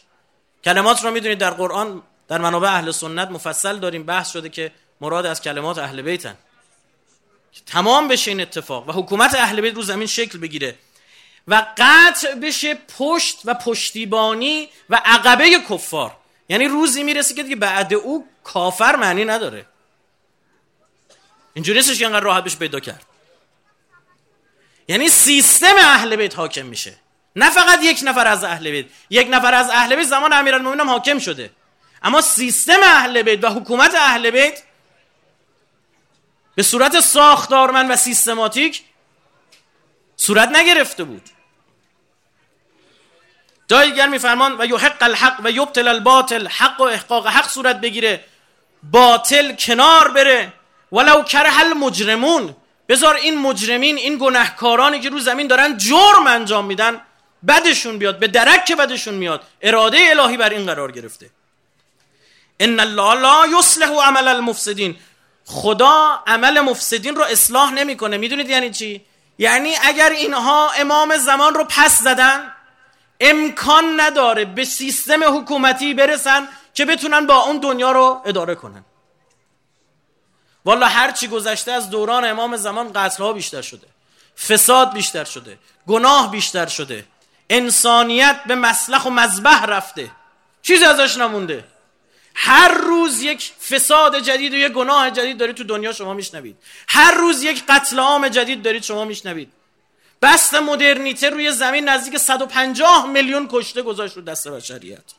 کلمات 0.64 1.04
رو 1.04 1.10
می‌دونید 1.10 1.38
در 1.38 1.50
قرآن 1.50 2.02
در 2.28 2.38
منابع 2.38 2.68
اهل 2.68 2.90
سنت 2.90 3.30
مفصل 3.30 3.78
داریم 3.78 4.02
بحث 4.02 4.32
شده 4.32 4.48
که 4.48 4.72
مراد 5.00 5.26
از 5.26 5.42
کلمات 5.42 5.78
اهل 5.78 6.02
بیتن. 6.02 6.36
تمام 7.66 8.08
بشه 8.08 8.30
این 8.30 8.40
اتفاق 8.40 8.88
و 8.88 8.92
حکومت 8.92 9.34
اهل 9.34 9.60
بیت 9.60 9.74
رو 9.74 9.82
زمین 9.82 10.06
شکل 10.06 10.38
بگیره. 10.38 10.74
و 11.48 11.66
قطع 11.76 12.34
بشه 12.34 12.74
پشت 12.98 13.40
و 13.44 13.54
پشتیبانی 13.54 14.68
و 14.90 15.00
عقبه 15.04 15.50
کفار. 15.70 16.16
یعنی 16.48 16.68
روزی 16.68 17.02
می‌رسه 17.02 17.34
که 17.34 17.42
دیگه 17.42 17.56
بعد 17.56 17.94
او 17.94 18.28
کافر 18.44 18.96
معنی 18.96 19.24
نداره. 19.24 19.66
اینجوری 21.54 21.78
نیستش 21.78 21.98
که 21.98 22.06
انقدر 22.06 22.20
راحت 22.20 22.44
بشه 22.44 22.56
پیدا 22.58 22.80
کرد. 22.80 23.04
یعنی 24.88 25.08
سیستم 25.08 25.74
اهل 25.78 26.16
بیت 26.16 26.36
حاکم 26.36 26.66
میشه. 26.66 26.96
نه 27.36 27.50
فقط 27.50 27.82
یک 27.82 28.00
نفر 28.04 28.26
از 28.26 28.44
اهل 28.44 28.70
بیت. 28.70 28.86
یک 29.10 29.28
نفر 29.30 29.54
از 29.54 29.70
اهل 29.70 29.96
بیت 29.96 30.06
زمان 30.06 30.32
امیرالمومنین 30.32 30.80
هم 30.80 30.90
حاکم 30.90 31.18
شده. 31.18 31.50
اما 32.02 32.20
سیستم 32.20 32.82
اهل 32.82 33.22
بیت 33.22 33.44
و 33.44 33.48
حکومت 33.48 33.94
اهل 33.94 34.30
بیت 34.30 34.62
به 36.54 36.62
صورت 36.62 37.00
ساختارمند 37.00 37.90
و 37.90 37.96
سیستماتیک 37.96 38.82
صورت 40.16 40.48
نگرفته 40.48 41.04
بود. 41.04 41.22
جای 43.68 43.90
دیگر 43.90 44.08
میفرمان 44.08 44.60
و 44.60 44.66
یحق 44.66 45.02
الحق 45.02 45.40
و 45.44 45.50
یبطل 45.50 45.88
الباطل 45.88 46.46
حق 46.46 46.80
و 46.80 46.84
احقاق 46.84 47.26
حق 47.26 47.48
صورت 47.48 47.80
بگیره 47.80 48.24
باطل 48.82 49.56
کنار 49.56 50.08
بره. 50.08 50.52
ولو 50.92 51.22
کره 51.22 51.60
المجرمون. 51.60 52.56
بذار 52.88 53.14
این 53.14 53.38
مجرمین 53.38 53.96
این 53.96 54.18
گناهکارانی 54.20 55.00
که 55.00 55.08
رو 55.08 55.18
زمین 55.18 55.46
دارن 55.46 55.76
جرم 55.76 56.26
انجام 56.26 56.64
میدن 56.64 57.00
بدشون 57.48 57.98
بیاد 57.98 58.18
به 58.18 58.28
درک 58.28 58.64
که 58.64 58.76
بدشون 58.76 59.14
میاد 59.14 59.42
اراده 59.62 59.98
الهی 60.10 60.36
بر 60.36 60.50
این 60.50 60.66
قرار 60.66 60.92
گرفته. 60.92 61.30
ان 62.60 62.80
الله 62.80 63.20
لا 63.20 63.58
یصلح 63.58 63.88
عمل 63.88 64.28
المفسدین. 64.28 64.96
خدا 65.44 66.22
عمل 66.26 66.60
مفسدین 66.60 67.16
رو 67.16 67.22
اصلاح 67.22 67.72
نمی‌کنه. 67.72 68.16
می‌دونید 68.16 68.48
یعنی 68.50 68.70
چی؟ 68.70 69.04
یعنی 69.38 69.74
اگر 69.82 70.10
اینها 70.10 70.70
امام 70.70 71.16
زمان 71.16 71.54
رو 71.54 71.64
پس 71.64 71.98
زدن 71.98 72.52
امکان 73.20 74.00
نداره 74.00 74.44
به 74.44 74.64
سیستم 74.64 75.38
حکومتی 75.38 75.94
برسن 75.94 76.48
که 76.74 76.84
بتونن 76.84 77.26
با 77.26 77.34
اون 77.34 77.58
دنیا 77.58 77.92
رو 77.92 78.22
اداره 78.24 78.54
کنن. 78.54 78.84
والا 80.64 80.86
هرچی 80.86 81.28
گذشته 81.28 81.72
از 81.72 81.90
دوران 81.90 82.24
امام 82.24 82.56
زمان 82.56 82.92
قتل 82.92 83.22
ها 83.22 83.32
بیشتر 83.32 83.62
شده. 83.62 83.86
فساد 84.48 84.92
بیشتر 84.92 85.24
شده. 85.24 85.58
گناه 85.86 86.30
بیشتر 86.30 86.66
شده. 86.66 87.04
انسانیت 87.50 88.40
به 88.46 88.54
مسلخ 88.54 89.06
و 89.06 89.10
مذبح 89.10 89.64
رفته. 89.64 90.10
چیزی 90.62 90.84
ازش 90.84 91.16
نمونده. 91.16 91.64
هر 92.34 92.68
روز 92.68 93.22
یک 93.22 93.52
فساد 93.70 94.18
جدید 94.18 94.52
و 94.52 94.56
یک 94.56 94.72
گناه 94.72 95.10
جدید 95.10 95.38
دارید 95.38 95.56
تو 95.56 95.64
دنیا 95.64 95.92
شما 95.92 96.14
میشنوید. 96.14 96.56
هر 96.88 97.10
روز 97.10 97.42
یک 97.42 97.64
قتل 97.68 97.98
عام 97.98 98.28
جدید 98.28 98.62
دارید 98.62 98.82
شما 98.82 99.04
میشنوید. 99.04 99.52
بست 100.22 100.54
مدرنیته 100.54 101.30
روی 101.30 101.52
زمین 101.52 101.88
نزدیک 101.88 102.18
150 102.18 103.06
میلیون 103.06 103.48
کشته 103.50 103.82
گذاشت 103.82 104.16
رو 104.16 104.22
دست 104.22 104.48
بشریت. 104.48 105.12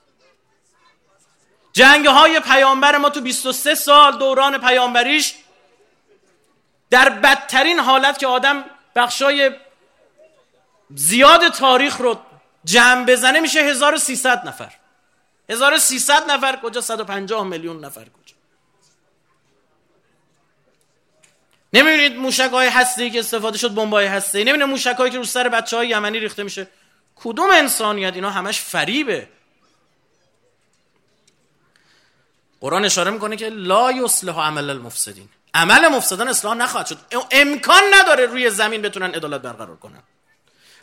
جنگ 1.74 2.08
های 2.08 2.40
پیامبر 2.40 2.98
ما 2.98 3.10
تو 3.10 3.22
23 3.22 3.76
سال 3.76 4.18
دوران 4.18 4.58
پیامبریش 4.58 5.36
در 6.90 7.10
بدترین 7.10 7.80
حالت 7.80 8.20
که 8.20 8.28
آدم 8.28 8.66
بخشای 8.96 9.52
زیاد 10.96 11.50
تاریخ 11.50 11.98
رو 11.98 12.20
جمع 12.66 13.06
بزنه 13.06 13.40
میشه 13.40 13.60
1300 13.60 14.48
نفر. 14.48 14.74
1300 15.50 16.32
نفر 16.32 16.56
کجا 16.56 16.82
150 16.82 17.44
میلیون 17.44 17.86
نفر 17.86 18.02
کجا؟ 18.02 18.19
نمی‌بینید 21.74 22.18
موشک 22.18 22.50
های 22.52 22.68
هستی 22.68 23.10
که 23.10 23.20
استفاده 23.20 23.58
شد 23.58 23.74
بمب 23.74 23.94
های 23.94 24.06
هستی 24.06 24.44
نمی‌بینید 24.44 24.70
موشک 24.70 24.96
هایی 24.98 25.12
که 25.12 25.18
رو 25.18 25.24
سر 25.24 25.50
بچه 25.50 25.78
های 25.78 25.88
یمنی 25.88 26.20
ریخته 26.20 26.44
میشه. 26.44 26.68
کدوم 27.16 27.52
انسانیت؟ 27.52 28.14
اینا 28.14 28.30
همش 28.30 28.62
فریبه. 28.62 29.28
قرآن 32.62 32.86
اشاره 32.86 33.12
می‌کنه 33.12 33.36
که 33.36 33.50
لا 33.50 33.92
یصلح 33.92 34.40
عمل 34.40 34.70
المفسدین. 34.70 35.30
عمل 35.54 35.88
مفسدان 35.88 36.28
اصلاح 36.28 36.54
نخواهد 36.54 36.86
شد. 36.86 36.98
امکان 37.32 37.84
نداره 37.94 38.26
روی 38.26 38.50
زمین 38.50 38.82
بتونن 38.82 39.16
عدالت 39.16 39.42
برقرار 39.42 39.76
کنن. 39.76 40.04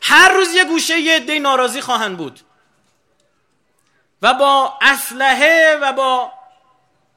هر 0.02 0.28
روز 0.28 0.54
یه 0.54 0.64
گوشه 0.64 1.00
یه 1.00 1.16
عده 1.16 1.38
ناراضی 1.38 1.80
خواهند 1.80 2.16
بود. 2.16 2.40
و 4.22 4.34
با 4.34 4.78
اسلحه 4.82 5.78
و 5.82 5.92
با 5.92 6.32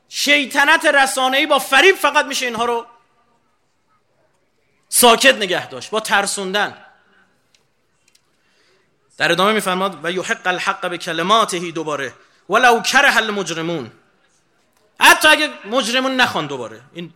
شیطنت 0.10 0.86
رسانه‌ای 0.86 1.46
با 1.46 1.60
فریب 1.60 1.96
فقط 1.96 2.26
میشه 2.26 2.46
اینها 2.46 2.66
رو 2.66 2.86
ساکت 4.90 5.36
نگه 5.36 5.70
داشت 5.70 5.90
با 5.90 6.00
ترسوندن. 6.00 6.78
در 9.18 9.32
ادامه 9.32 9.54
میفرماد 9.54 10.06
و 10.06 10.12
یحق 10.12 10.48
الحق 10.48 10.90
به 10.90 10.98
کلماته 10.98 11.72
دوباره 11.72 12.14
ولو 12.50 12.82
کره 12.82 13.18
المجرمون. 13.18 13.92
حتی 15.00 15.28
اگه 15.28 15.50
مجرمون 15.66 16.16
نخوان 16.16 16.48
دوباره 16.48 16.82
این 16.94 17.14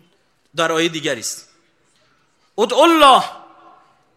در 0.56 0.72
آیه 0.72 0.90
دیگری 0.90 1.20
است. 1.20 1.50
ادعو 2.58 2.80
الله 2.80 3.24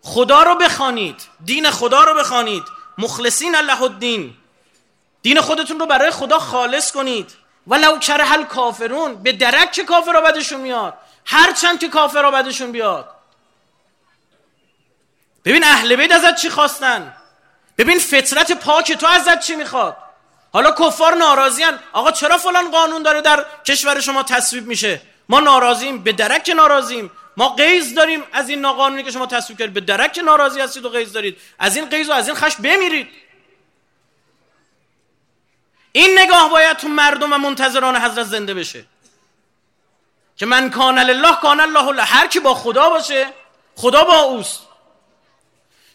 خدا 0.03 0.43
رو 0.43 0.55
بخوانید 0.55 1.23
دین 1.45 1.71
خدا 1.71 2.05
رو 2.05 2.15
بخوانید 2.15 2.63
مخلصین 2.99 3.55
الله 3.55 3.83
الدین. 3.83 4.35
دین 5.23 5.41
خودتون 5.41 5.81
رو 5.81 5.87
برای 5.87 6.11
خدا 6.11 6.39
خالص 6.39 6.93
کنید. 6.93 7.35
ولو 7.67 7.99
کره 7.99 8.33
الکافرون 8.33 9.15
به 9.23 9.33
درک 9.33 9.73
که 9.73 9.85
کافر 9.85 10.21
بدشون 10.21 10.61
میاد 10.61 10.95
هرچند 11.25 11.81
که 11.81 11.89
کافر 11.89 12.31
بدشون 12.31 12.73
بیاد. 12.73 13.16
ببین 15.47 15.65
اهل 15.65 15.97
بیت 15.97 16.13
ازت 16.13 16.35
چی 16.35 16.51
خواستن؟ 16.51 17.13
ببین 17.79 17.99
فطرت 17.99 18.53
پاک 18.53 18.93
تو 18.93 19.07
ازت 19.07 19.41
چی 19.41 19.57
می‌خواد؟ 19.57 19.97
حالا 20.53 20.73
کفار 20.73 21.15
ناراضیان 21.15 21.79
آقا 21.93 22.11
چرا 22.11 22.39
فلان 22.39 22.71
قانون 22.71 23.03
داره 23.03 23.21
در 23.21 23.47
کشور 23.65 24.01
شما 24.01 24.23
تصویب 24.23 24.67
میشه؟ 24.67 25.01
ما 25.29 25.41
ناراضیم 25.41 26.03
به 26.03 26.13
درک 26.13 26.53
ناراضیم. 26.57 27.11
ما 27.37 27.49
قیز 27.49 27.95
داریم 27.95 28.25
از 28.33 28.49
این 28.49 28.61
ناقانونی 28.61 29.03
که 29.03 29.11
شما 29.11 29.27
تصویب 29.27 29.59
کردید. 29.59 29.75
به 29.75 29.81
درک 29.81 30.21
ناراضی 30.25 30.61
هستید 30.61 30.85
و 30.85 30.89
قیز 30.89 31.13
دارید. 31.13 31.39
از 31.59 31.77
این 31.77 31.89
قیز 31.89 32.09
و 32.11 32.13
از 32.13 32.29
این 32.29 32.37
خش 32.37 32.57
بمیرید. 32.57 33.09
این 35.93 36.19
نگاه 36.19 36.51
باید 36.51 36.77
تو 36.77 36.89
مردم 36.89 37.33
و 37.33 37.39
منتظران 37.39 37.97
حضرت 37.97 38.27
زنده 38.27 38.55
بشه. 38.55 38.85
که 40.37 40.47
من 40.47 40.71
کان 40.71 40.99
لله 40.99 41.37
کان 41.37 41.61
الله 41.61 41.89
الله 41.89 42.03
هر 42.03 42.27
کی 42.27 42.41
با 42.41 42.55
خدا 42.55 42.91
باشه 42.91 43.27
خدا 43.77 44.05
با 44.05 44.19
اوست. 44.19 44.66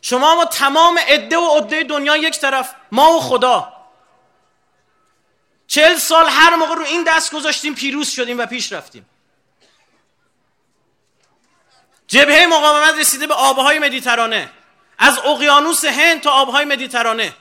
شما 0.01 0.36
ما 0.36 0.46
تمام 0.46 1.00
عده 1.08 1.38
و 1.38 1.58
عده 1.58 1.84
دنیا 1.84 2.17
یک 2.17 2.39
طرف 2.39 2.75
ما 2.91 3.13
و 3.13 3.20
خدا. 3.20 3.74
چل 5.67 5.96
سال 5.96 6.29
هر 6.29 6.55
موقع 6.55 6.75
رو 6.75 6.84
این 6.84 7.03
دست 7.03 7.34
گذاشتیم 7.34 7.75
پیروز 7.75 8.10
شدیم 8.10 8.39
و 8.39 8.46
پیش 8.46 8.74
رفتیم. 8.74 9.05
جبهه 12.08 12.46
مقاومت 12.46 12.93
رسیده 12.93 13.27
به 13.27 13.34
آبهای 13.34 13.79
مدیترانه. 13.79 14.50
از 15.00 15.20
اقیانوس 15.20 15.86
هند 15.86 16.22
تا 16.22 16.31
آبهای 16.31 16.65
مدیترانه. 16.65 17.34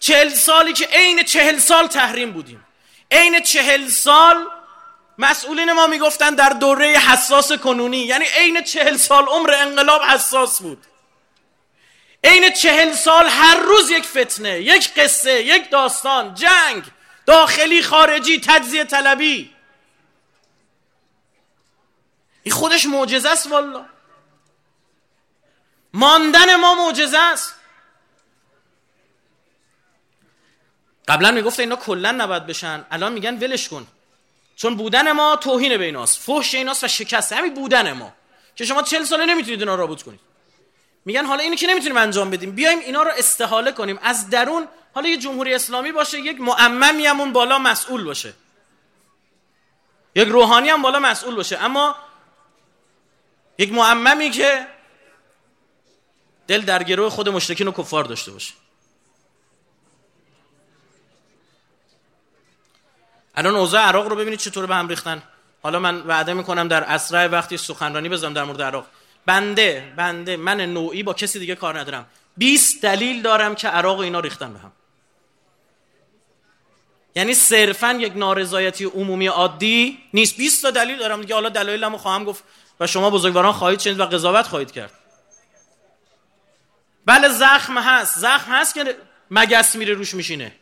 چهل 0.00 0.28
سالی 0.28 0.72
که 0.72 0.86
عین 0.86 1.22
چهل 1.22 1.58
سال 1.58 1.86
تحریم 1.86 2.32
بودیم. 2.32 2.66
عین 3.10 3.40
چهل 3.40 3.88
سال 3.88 4.46
مسئولین 5.18 5.72
ما 5.72 5.86
می‌گفتن 5.86 6.34
در 6.34 6.48
دوره 6.48 6.86
حساس 6.86 7.52
کنونی. 7.52 7.98
یعنی 7.98 8.24
عین 8.24 8.62
چهل 8.62 8.96
سال 8.96 9.26
عمر 9.26 9.54
انقلاب 9.54 10.02
حساس 10.02 10.62
بود. 10.62 10.86
عین 12.24 12.50
چهل 12.50 12.92
سال 12.92 13.26
هر 13.28 13.56
روز 13.56 13.90
یک 13.90 14.04
فتنه 14.06 14.60
یک 14.60 14.94
قصه 14.94 15.42
یک 15.42 15.70
داستان 15.70 16.34
جنگ 16.34 16.84
داخلی 17.26 17.82
خارجی 17.82 18.40
تجزیه 18.40 18.84
طلبی. 18.84 19.54
این 22.42 22.54
خودش 22.54 22.86
معجزه 22.86 23.30
است 23.30 23.46
والا 23.46 23.86
ماندن 25.92 26.56
ما 26.56 26.74
معجزه 26.74 27.18
است. 27.18 27.54
قبلا 31.08 31.30
می‌گفت 31.30 31.60
اینا 31.60 31.76
کلا 31.76 32.10
نباید 32.10 32.46
بشن. 32.46 32.84
الان 32.90 33.12
میگن 33.12 33.34
ولش 33.34 33.68
کن. 33.68 33.86
چون 34.56 34.74
بودن 34.74 35.12
ما 35.12 35.36
توهین 35.36 35.78
به 35.78 35.84
ایناست 35.84 36.18
فحش 36.18 36.54
ایناست 36.54 36.84
و 36.84 36.88
شکست 36.88 37.32
همین 37.32 37.54
بودن 37.54 37.92
ما. 37.92 38.12
که 38.56 38.64
شما 38.64 38.82
چل 38.82 39.04
ساله 39.04 39.24
نمی‌تونید 39.26 39.60
اینا 39.60 39.74
رابط 39.74 40.02
کنید. 40.02 40.29
میگن 41.04 41.24
حالا 41.24 41.42
اینو 41.42 41.56
که 41.56 41.66
نمی‌تونیم 41.66 41.96
انجام 41.96 42.30
بدیم. 42.30 42.50
بیایم 42.50 42.78
اینا 42.78 43.02
رو 43.02 43.10
استحاله 43.16 43.72
کنیم. 43.72 43.98
از 44.02 44.30
درون 44.30 44.68
حالا 44.94 45.08
یه 45.08 45.16
جمهوری 45.16 45.54
اسلامی 45.54 45.92
باشه 45.92 46.20
یک 46.20 46.40
معممی 46.40 47.06
همون 47.06 47.32
بالا 47.32 47.58
مسئول 47.58 48.04
باشه. 48.04 48.34
یک 50.14 50.28
روحانی 50.28 50.68
هم 50.68 50.82
بالا 50.82 50.98
مسئول 50.98 51.34
باشه. 51.34 51.58
اما 51.58 51.96
یک 53.58 53.72
معممی 53.72 54.30
که 54.30 54.66
دل 56.46 56.62
در 56.62 56.82
گروه 56.82 57.10
خود 57.10 57.28
مشرکین 57.28 57.68
و 57.68 57.72
کفار 57.72 58.04
داشته 58.04 58.32
باشه. 58.32 58.54
الان 63.34 63.56
اوضاع 63.56 63.82
عراق 63.82 64.06
رو 64.06 64.16
ببینید 64.16 64.38
چطور 64.38 64.66
به 64.66 64.74
هم 64.74 64.88
ریختن. 64.88 65.22
حالا 65.62 65.78
من 65.78 66.00
وعده 66.00 66.32
می‌کنم 66.32 66.68
در 66.68 66.84
اسرع 66.84 67.26
وقتی 67.26 67.56
سخنرانی 67.56 68.08
بزنم 68.08 68.34
در 68.34 68.44
مورد 68.44 68.62
عراق. 68.62 68.86
بنده 69.26 69.92
بنده 69.96 70.36
من 70.36 70.60
نوعی 70.60 71.02
با 71.02 71.14
کسی 71.14 71.38
دیگه 71.38 71.54
کار 71.54 71.78
ندارم. 71.78 72.06
20 72.36 72.82
دلیل 72.82 73.22
دارم 73.22 73.54
که 73.54 73.68
عراق 73.68 74.00
اینا 74.00 74.20
ریختن 74.20 74.52
به 74.52 74.58
هم. 74.58 74.72
یعنی 77.14 77.34
صرفا 77.34 77.92
یک 77.92 78.16
نارضایتی 78.16 78.84
عمومی 78.84 79.26
عادی 79.26 79.98
نیست. 80.14 80.36
20 80.36 80.62
تا 80.62 80.70
دلیل 80.70 80.98
دارم 80.98 81.20
دیگه. 81.20 81.34
حالا 81.34 81.48
دلایلمو 81.48 81.98
خواهم 81.98 82.24
گفت 82.24 82.44
و 82.80 82.86
شما 82.86 83.10
بزرگواران 83.10 83.52
خواهید 83.52 83.80
شنید 83.80 84.00
و 84.00 84.06
قضاوت 84.06 84.46
خواهید 84.46 84.72
کرد. 84.72 84.92
بله 87.06 87.28
زخم 87.28 87.78
هست. 87.78 88.18
زخم 88.18 88.52
هست 88.52 88.74
که 88.74 88.96
مگس 89.30 89.74
میره 89.74 89.94
روش 89.94 90.14
میشینه. 90.14 90.52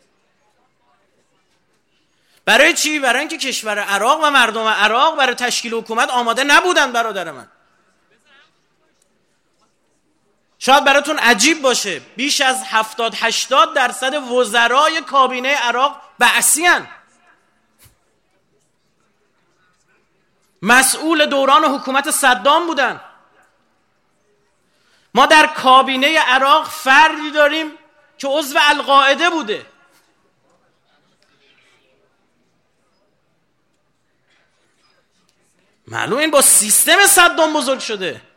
برای 2.44 2.75
چی؟ 2.75 2.99
برای 2.99 3.21
اینکه 3.21 3.38
کشور 3.38 3.79
عراق 3.79 4.21
و 4.25 4.31
مردم 4.31 4.66
عراق 4.66 5.16
برای 5.16 5.35
تشکیل 5.35 5.75
حکومت 5.75 6.11
آماده 6.11 6.44
نبودن 6.44 6.92
برادر 6.92 7.31
من. 7.31 7.49
شاید 10.68 10.85
براتون 10.85 11.18
عجیب 11.18 11.62
باشه. 11.62 12.00
بیش 12.00 12.40
از 12.40 12.62
70 12.64 13.14
80 13.16 13.74
درصد 13.74 14.14
وزرای 14.14 15.00
کابینه 15.00 15.54
عراق 15.54 16.00
بعثیان 16.18 16.88
مسئول 20.62 21.26
دوران 21.26 21.64
حکومت 21.64 22.11
صدام 22.11 22.66
بودن. 22.66 23.00
ما 25.14 25.26
در 25.26 25.46
کابینه 25.46 26.18
عراق 26.18 26.68
فردی 26.68 27.31
داریم 27.31 27.70
که 28.18 28.28
عضو 28.28 28.59
القاعده 28.62 29.31
بوده. 29.31 29.66
معلوم 35.87 36.18
این 36.18 36.31
با 36.31 36.42
سیستم 36.42 37.07
صدام 37.07 37.52
بزرگ 37.52 37.78
شده. 37.78 38.27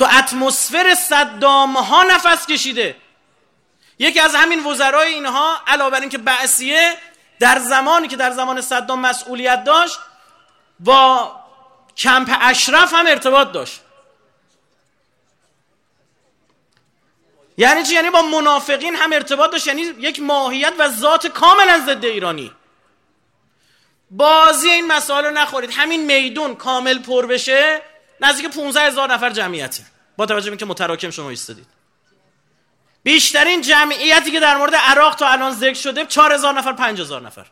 تو 0.00 0.06
اتمسفر 0.18 0.94
صدام 0.94 1.76
ها 1.76 2.02
نفس 2.02 2.46
کشیده. 2.46 2.96
یکی 3.98 4.20
از 4.20 4.34
همین 4.34 4.66
وزرای 4.66 5.14
اینها 5.14 5.56
علاوه 5.66 5.90
بر 5.90 6.00
اینکه 6.00 6.18
بعثیه 6.18 6.94
در 7.40 7.58
زمانی 7.58 8.08
که 8.08 8.16
در 8.16 8.30
زمان 8.30 8.60
صدام 8.60 9.00
مسئولیت 9.00 9.64
داشت 9.64 9.98
با 10.80 11.36
کمپ 11.96 12.36
اشرف 12.40 12.94
هم 12.94 13.06
ارتباط 13.06 13.52
داشت. 13.52 13.80
یعنی 17.56 17.82
چی؟ 17.82 17.94
یعنی 17.94 18.10
با 18.10 18.22
منافقین 18.22 18.96
هم 18.96 19.12
ارتباط 19.12 19.50
داشت. 19.50 19.66
یعنی 19.66 19.82
یک 19.82 20.20
ماهیت 20.20 20.72
و 20.78 20.88
ذات 20.88 21.26
کاملا 21.26 21.78
ضد 21.86 22.04
ایرانی. 22.04 22.52
بازی 24.10 24.70
این 24.70 24.86
مسائل 24.86 25.24
رو 25.24 25.30
نخورید. 25.30 25.70
همین 25.72 26.04
میدون 26.06 26.54
کامل 26.54 26.98
پر 26.98 27.26
بشه. 27.26 27.89
نزدیک 28.20 28.46
15 28.46 28.80
هزار 28.80 29.12
نفر 29.12 29.30
جمعیته 29.30 29.82
با 30.16 30.26
توجه 30.26 30.44
به 30.44 30.50
اینکه 30.50 30.66
متراکم 30.66 31.10
شما 31.10 31.30
ایستادید. 31.30 31.66
بیشترین 33.02 33.60
جمعیتی 33.60 34.30
که 34.30 34.40
در 34.40 34.56
مورد 34.56 34.74
عراق 34.74 35.14
تا 35.14 35.28
الان 35.28 35.52
ذکر 35.52 35.74
شده 35.74 36.06
4000 36.06 36.54
نفر 36.54 36.72
5000 36.72 37.22
نفر. 37.22 37.46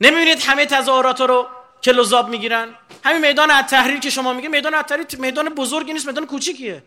نمی‌بینید 0.00 0.42
همه 0.42 0.66
تظاهرات 0.66 1.20
رو 1.20 1.48
کلوزاب 1.82 2.28
می‌گیرن؟ 2.28 2.74
همین 3.04 3.26
میدان 3.26 3.62
تحریر 3.62 3.98
که 3.98 4.10
شما 4.10 4.32
میگه 4.32 4.48
میدان 4.48 4.82
تحریر 4.82 5.06
میدان 5.18 5.48
بزرگی 5.48 5.92
نیست 5.92 6.06
میدان 6.06 6.26
کوچیکیه. 6.26 6.82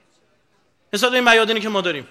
حساب 0.94 1.14
این 1.14 1.30
میادینی 1.30 1.60
که 1.60 1.70
ما 1.70 1.82
داریم. 1.82 2.08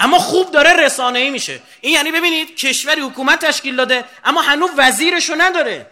اما 0.00 0.18
خوب 0.18 0.50
داره 0.50 0.72
رسانه 0.72 1.18
ای 1.18 1.30
میشه. 1.30 1.60
این 1.80 1.92
یعنی 1.92 2.12
ببینید 2.12 2.56
کشوری 2.56 3.00
حکومت 3.00 3.44
تشکیل 3.44 3.76
داده 3.76 4.04
اما 4.24 4.42
هنوز 4.42 4.70
وزیرشو 4.76 5.34
نداره. 5.38 5.90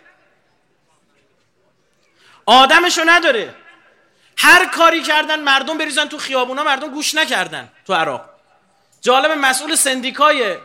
آدمشو 2.46 3.02
نداره. 3.06 3.54
هر 4.38 4.66
کاری 4.66 5.02
کردن 5.02 5.40
مردم 5.40 5.78
بریزن 5.78 6.08
تو 6.08 6.18
خیابونا 6.18 6.62
مردم 6.64 6.88
گوش 6.88 7.14
نکردن 7.14 7.68
تو 7.86 7.94
عراق. 7.94 8.30
جالب 9.00 9.30
مسئول 9.30 9.74
سندیکای 9.74 10.56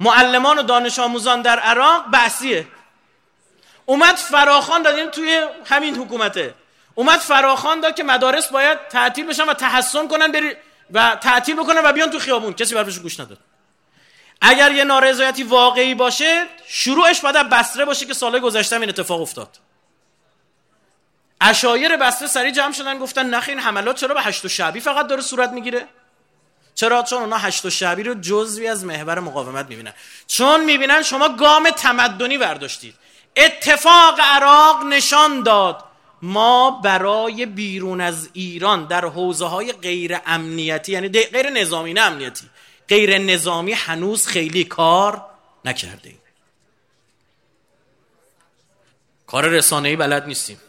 معلمان 0.00 0.58
و 0.58 0.62
دانش 0.62 0.98
آموزان 0.98 1.42
در 1.42 1.58
عراق 1.58 2.10
بحثیه. 2.10 2.66
اومد 3.86 4.16
فراخان 4.16 4.82
داد 4.82 5.10
توی 5.10 5.46
همین 5.64 5.96
حکومته. 5.96 6.54
اومد 6.94 7.18
فراخان 7.18 7.80
داد 7.80 7.94
که 7.94 8.02
مدارس 8.02 8.48
باید 8.48 8.88
تعطیل 8.88 9.26
بشن 9.26 9.44
و 9.44 9.54
تحسن 9.54 10.08
کنن 10.08 10.32
بری 10.32 10.56
و 10.90 11.16
تعطیل 11.16 11.56
بکنن 11.56 11.80
و 11.84 11.92
بیان 11.92 12.10
تو 12.10 12.18
خیابون. 12.18 12.52
کسی 12.52 12.74
برفش 12.74 12.98
گوش 12.98 13.20
نداد. 13.20 13.38
اگر 14.40 14.72
یه 14.72 14.84
نارضایتی 14.84 15.42
واقعی 15.42 15.94
باشه 15.94 16.46
شروعش 16.66 17.20
باید 17.20 17.36
بسره 17.36 17.84
باشه 17.84 18.06
که 18.06 18.14
سال 18.14 18.38
گذشته 18.38 18.76
این 18.76 18.88
اتفاق 18.88 19.20
افتاد. 19.20 19.58
اشایر 21.40 21.96
بسته 21.96 22.26
سری 22.26 22.52
جمع 22.52 22.72
شدن 22.72 22.98
گفتن 22.98 23.26
نخ 23.26 23.44
این 23.48 23.58
حملات 23.58 23.96
چرا 23.96 24.14
به 24.14 24.22
هشت 24.22 24.44
و 24.44 24.48
شعبی 24.48 24.80
فقط 24.80 25.06
داره 25.06 25.22
صورت 25.22 25.50
می‌گیره؟ 25.50 25.86
چرا 26.74 27.02
چون 27.02 27.18
اونا 27.22 27.36
هشت 27.36 27.64
و 27.64 27.70
شعبی 27.70 28.02
رو 28.02 28.14
جزوی 28.14 28.68
از 28.68 28.84
محور 28.84 29.20
مقاومت 29.20 29.66
می‌بینن؟ 29.68 29.92
چون 30.26 30.64
می‌بینن 30.64 31.02
شما 31.02 31.28
گام 31.28 31.70
تمدنی 31.70 32.38
برداشتید. 32.38 32.94
اتفاق 33.36 34.20
عراق 34.20 34.84
نشان 34.84 35.42
داد. 35.42 35.84
ما 36.22 36.70
برای 36.70 37.46
بیرون 37.46 38.00
از 38.00 38.28
ایران 38.32 38.86
در 38.86 39.04
حوزه 39.04 39.46
های 39.46 39.72
غیر 39.72 40.18
امنیتی 40.26 40.92
یعنی 40.92 41.08
غیر 41.08 41.50
نظامی 41.50 41.92
نه 41.94 42.00
امنیتی 42.00 42.46
غیر 42.88 43.18
نظامی 43.18 43.72
هنوز 43.72 44.26
خیلی 44.26 44.64
کار 44.64 45.26
نکرده 45.64 46.08
ایم. 46.08 46.18
کار 49.26 49.48
رسانه‌ای 49.48 49.96
بلد 49.96 50.26
نیستیم. 50.26 50.60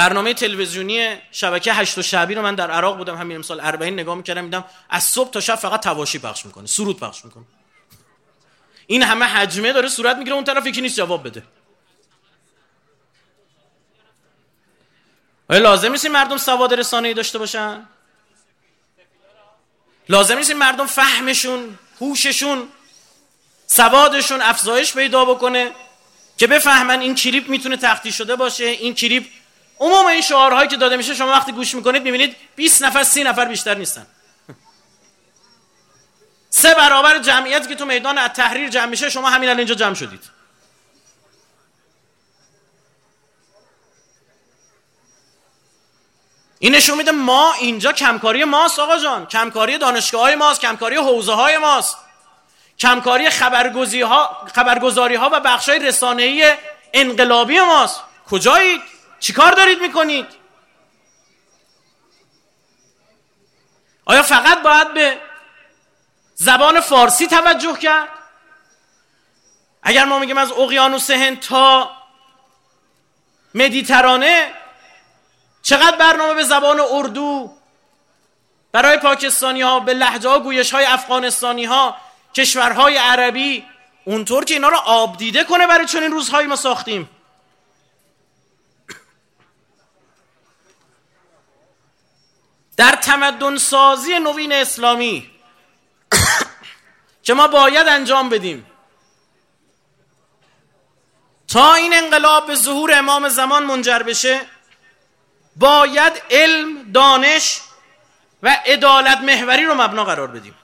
برنامه 0.00 0.34
تلویزیونی 0.34 1.16
شبکه 1.32 1.72
هشت 1.72 1.98
و 1.98 2.02
شعبی 2.02 2.34
رو 2.34 2.42
من 2.42 2.54
در 2.54 2.70
عراق 2.70 2.96
بودم 2.96 3.16
همین 3.16 3.36
امسال 3.36 3.60
40 3.60 3.92
نگاه 3.92 4.14
می‌کردم 4.14 4.44
میدم 4.44 4.64
از 4.90 5.04
صبح 5.04 5.30
تا 5.30 5.40
شب 5.40 5.54
فقط 5.54 5.82
تواشی 5.82 6.18
پخش 6.18 6.46
می‌کنه 6.46 6.66
سرود 6.66 7.00
پخش 7.00 7.24
می‌کنه. 7.24 7.44
این 8.86 9.02
همه 9.02 9.24
حجمه 9.24 9.72
داره 9.72 9.88
صورت 9.88 10.16
می‌گیره 10.16 10.34
اون 10.34 10.44
طرف 10.44 10.66
یکی 10.66 10.80
نیست 10.80 10.96
جواب 10.96 11.26
بده. 11.26 11.42
آیا 15.48 15.60
لازم 15.60 15.92
نیست 15.92 16.06
مردم 16.06 16.36
سواد 16.36 16.74
رسانه‌ای 16.74 17.14
داشته 17.14 17.38
باشن؟ 17.38 17.86
لازم 20.08 20.36
نیست 20.36 20.50
مردم 20.50 20.86
فهمشون 20.86 21.78
هوششون 22.00 22.68
سوادشون 23.66 24.42
افزایش 24.42 24.92
پیدا 24.92 25.24
بکنه 25.24 25.70
که 26.36 26.46
بفهمن 26.46 27.00
این 27.00 27.14
کلیپ 27.14 27.48
می‌تونه 27.48 27.76
تختی 27.76 28.12
شده 28.12 28.36
باشه 28.36 28.64
این 28.64 28.94
کلیپ 28.94 29.39
عموم 29.80 30.06
این 30.06 30.20
شعارهایی 30.20 30.68
که 30.68 30.76
داده 30.76 30.96
میشه 30.96 31.14
شما 31.14 31.30
وقتی 31.30 31.52
گوش 31.52 31.74
می‌کنید 31.74 32.02
می‌بینید 32.02 32.36
20 32.56 32.82
نفر 32.82 33.02
30 33.02 33.24
نفر 33.24 33.44
بیشتر 33.44 33.74
نیستن. 33.74 34.06
سه 36.50 36.74
برابر 36.74 37.18
جمعیتی 37.18 37.68
که 37.68 37.74
تو 37.74 37.86
میدان 37.86 38.28
تحریر 38.28 38.68
جمع 38.68 38.86
میشه 38.86 39.10
شما 39.10 39.30
همین 39.30 39.48
الان 39.48 39.58
اینجا 39.58 39.74
جمع 39.74 39.94
شدید. 39.94 40.40
این 46.58 46.74
نشون 46.74 46.98
میده 46.98 47.10
ما 47.10 47.52
اینجا 47.52 47.92
کمکاری 47.92 48.44
ماست 48.44 48.78
آقا 48.78 48.98
جان. 48.98 49.26
کمکاری 49.26 49.78
دانشگاه 49.78 50.20
های 50.20 50.34
ماست 50.34 50.60
کمکاری 50.60 50.96
حوزه 50.96 51.32
های 51.32 51.58
ماست. 51.58 51.96
کمکاری 52.78 53.30
خبرگزاری 53.30 55.14
ها, 55.14 55.30
و 55.32 55.40
بخش 55.40 55.68
های 55.68 55.78
رسانه‌ای 55.78 56.54
انقلابی 56.92 57.60
ماست. 57.60 58.00
کجایید 58.30 58.80
چیکار 59.20 59.52
دارید 59.52 59.82
می‌کنید؟ 59.82 60.26
آیا 64.04 64.22
فقط 64.22 64.62
باید 64.62 64.94
به 64.94 65.20
زبان 66.34 66.80
فارسی 66.80 67.26
توجه 67.26 67.76
کرد؟ 67.78 68.08
اگر 69.82 70.04
ما 70.04 70.18
میگیم 70.18 70.38
از 70.38 70.52
اقیانوس 70.52 71.10
هند 71.10 71.40
تا 71.40 71.90
مدیترانه 73.54 74.52
چقدر 75.62 75.96
برنامه 75.96 76.34
به 76.34 76.42
زبان 76.42 76.80
اردو 76.80 77.56
برای 78.72 78.96
پاکستانی 78.98 79.62
ها 79.62 79.80
به 79.80 79.94
لحجه 79.94 80.28
ها 80.28 80.38
گویش 80.38 80.74
های 80.74 80.84
افغانستانی 80.84 81.64
ها 81.64 81.96
کشورهای 82.34 82.96
عربی 82.96 83.64
اونطور 84.04 84.44
که 84.44 84.54
اینا 84.54 84.68
رو 84.68 84.76
آب 84.76 85.16
دیده 85.16 85.44
کنه 85.44 85.66
برای 85.66 85.86
چنین 85.86 86.12
روزهایی 86.12 86.46
ما 86.46 86.56
ساختیم؟ 86.56 87.08
در 92.80 92.92
تمدن 92.92 93.56
سازی 93.56 94.18
نوین 94.18 94.52
اسلامی. 94.52 95.30
که 97.22 97.34
ما 97.34 97.48
باید 97.48 97.88
انجام 97.88 98.28
بدیم. 98.28 98.66
تا 101.48 101.74
این 101.74 101.94
انقلاب 101.94 102.46
به 102.46 102.54
ظهور 102.54 102.98
امام 102.98 103.28
زمان 103.28 103.62
منجر 103.62 103.98
بشه 103.98 104.40
باید 105.56 106.22
علم 106.30 106.92
دانش 106.92 107.60
و 108.42 108.56
عدالت 108.66 109.18
محوری 109.18 109.64
رو 109.64 109.74
مبنا 109.74 110.04
قرار 110.04 110.26
بدیم. 110.26 110.54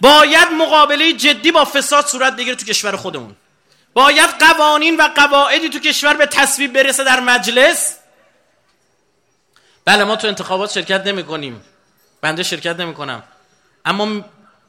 باید 0.00 0.48
مقابله 0.48 1.12
جدی 1.12 1.52
با 1.52 1.64
فساد 1.64 2.06
صورت 2.06 2.36
بگیره 2.36 2.56
تو 2.56 2.66
کشور 2.66 2.96
خودمون. 2.96 3.36
باید 3.94 4.30
قوانین 4.30 4.96
و 4.96 5.02
قواعدی 5.02 5.68
تو 5.68 5.78
کشور 5.78 6.14
به 6.14 6.26
تصویب 6.26 6.72
برسه 6.72 7.04
در 7.04 7.20
مجلس. 7.20 8.01
بله 9.84 10.04
ما 10.04 10.16
تو 10.16 10.28
انتخابات 10.28 10.70
شرکت 10.70 11.06
نمی 11.06 11.24
کنیم 11.24 11.64
بنده 12.20 12.42
شرکت 12.42 12.80
نمی 12.80 12.94
کنم 12.94 13.22
اما 13.84 14.24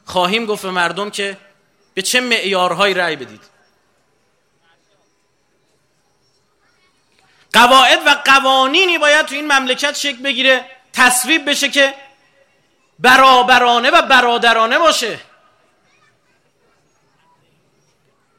خواهیم 0.05 0.45
گفت 0.45 0.63
به 0.63 0.71
مردم 0.71 1.09
که 1.09 1.37
به 1.93 2.01
چه 2.01 2.21
معیارهایی 2.21 2.93
رأی 2.93 3.15
بدید. 3.15 3.41
قواعد 7.53 7.99
و 8.05 8.09
قوانینی 8.25 8.97
باید 8.97 9.25
تو 9.25 9.35
این 9.35 9.51
مملکت 9.51 9.95
شکل 9.95 10.21
بگیره 10.23 10.65
تصویب 10.93 11.49
بشه 11.49 11.69
که 11.69 11.93
برابرانه 12.99 13.91
و 13.91 14.01
برادرانه 14.01 14.79
باشه. 14.79 15.19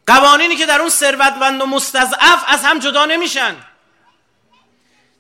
قوانینی 0.06 0.56
که 0.56 0.66
در 0.66 0.80
اون 0.80 0.90
ثروتمند 0.90 1.62
و 1.62 1.66
مستضعف 1.66 2.44
از 2.46 2.64
هم 2.64 2.78
جدا 2.78 3.06
نمیشن. 3.06 3.56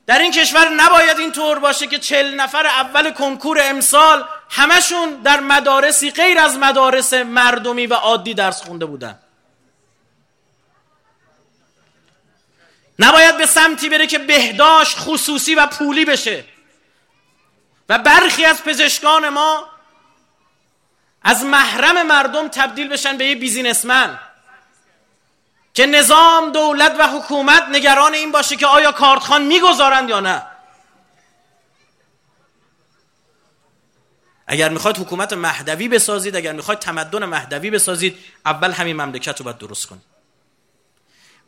در 0.06 0.18
این 0.18 0.32
کشور 0.32 0.68
نباید 0.68 1.18
این 1.18 1.32
طور 1.32 1.58
باشه 1.58 1.86
که 1.86 1.98
چل 1.98 2.34
نفر 2.34 2.66
اول 2.66 3.12
کنکور 3.12 3.58
امسال 3.62 4.24
همشون 4.50 5.10
در 5.10 5.40
مدارسی 5.40 6.10
غیر 6.10 6.38
از 6.38 6.58
مدارس 6.58 7.12
مردمی 7.12 7.86
و 7.86 7.94
عادی 7.94 8.34
درس 8.34 8.62
خونده 8.62 8.86
بودن. 8.86 9.18
نباید 12.98 13.36
به 13.36 13.46
سمتی 13.46 13.88
بره 13.88 14.06
که 14.06 14.18
بهداشت 14.18 14.98
خصوصی 14.98 15.54
و 15.54 15.66
پولی 15.66 16.04
بشه. 16.04 16.44
و 17.88 17.98
برخی 17.98 18.44
از 18.44 18.64
پزشکان 18.64 19.28
ما 19.28 19.66
از 21.22 21.44
محرم 21.44 22.06
مردم 22.06 22.48
تبدیل 22.48 22.88
بشن 22.88 23.16
به 23.16 23.26
یه 23.26 23.34
بیزینسمن. 23.34 24.18
که 25.74 25.86
نظام 25.86 26.52
دولت 26.52 26.96
و 26.98 27.08
حکومت 27.08 27.62
نگران 27.62 28.14
این 28.14 28.32
باشه 28.32 28.56
که 28.56 28.66
آیا 28.66 28.92
کارتخان 28.92 29.42
می‌گذارند 29.42 30.08
یا 30.08 30.20
نه؟ 30.20 30.42
اگر 34.46 34.68
می‌خواید 34.68 34.98
حکومت 34.98 35.32
مهدوی 35.32 35.88
بسازید 35.88 36.36
اگر 36.36 36.52
می‌خواید 36.52 36.78
تمدن 36.78 37.24
مهدوی 37.24 37.70
بسازید 37.70 38.18
اول 38.46 38.72
همین 38.72 38.96
مملکت 38.96 39.38
رو 39.38 39.44
باید 39.44 39.58
درست 39.58 39.86
کنید. 39.86 40.02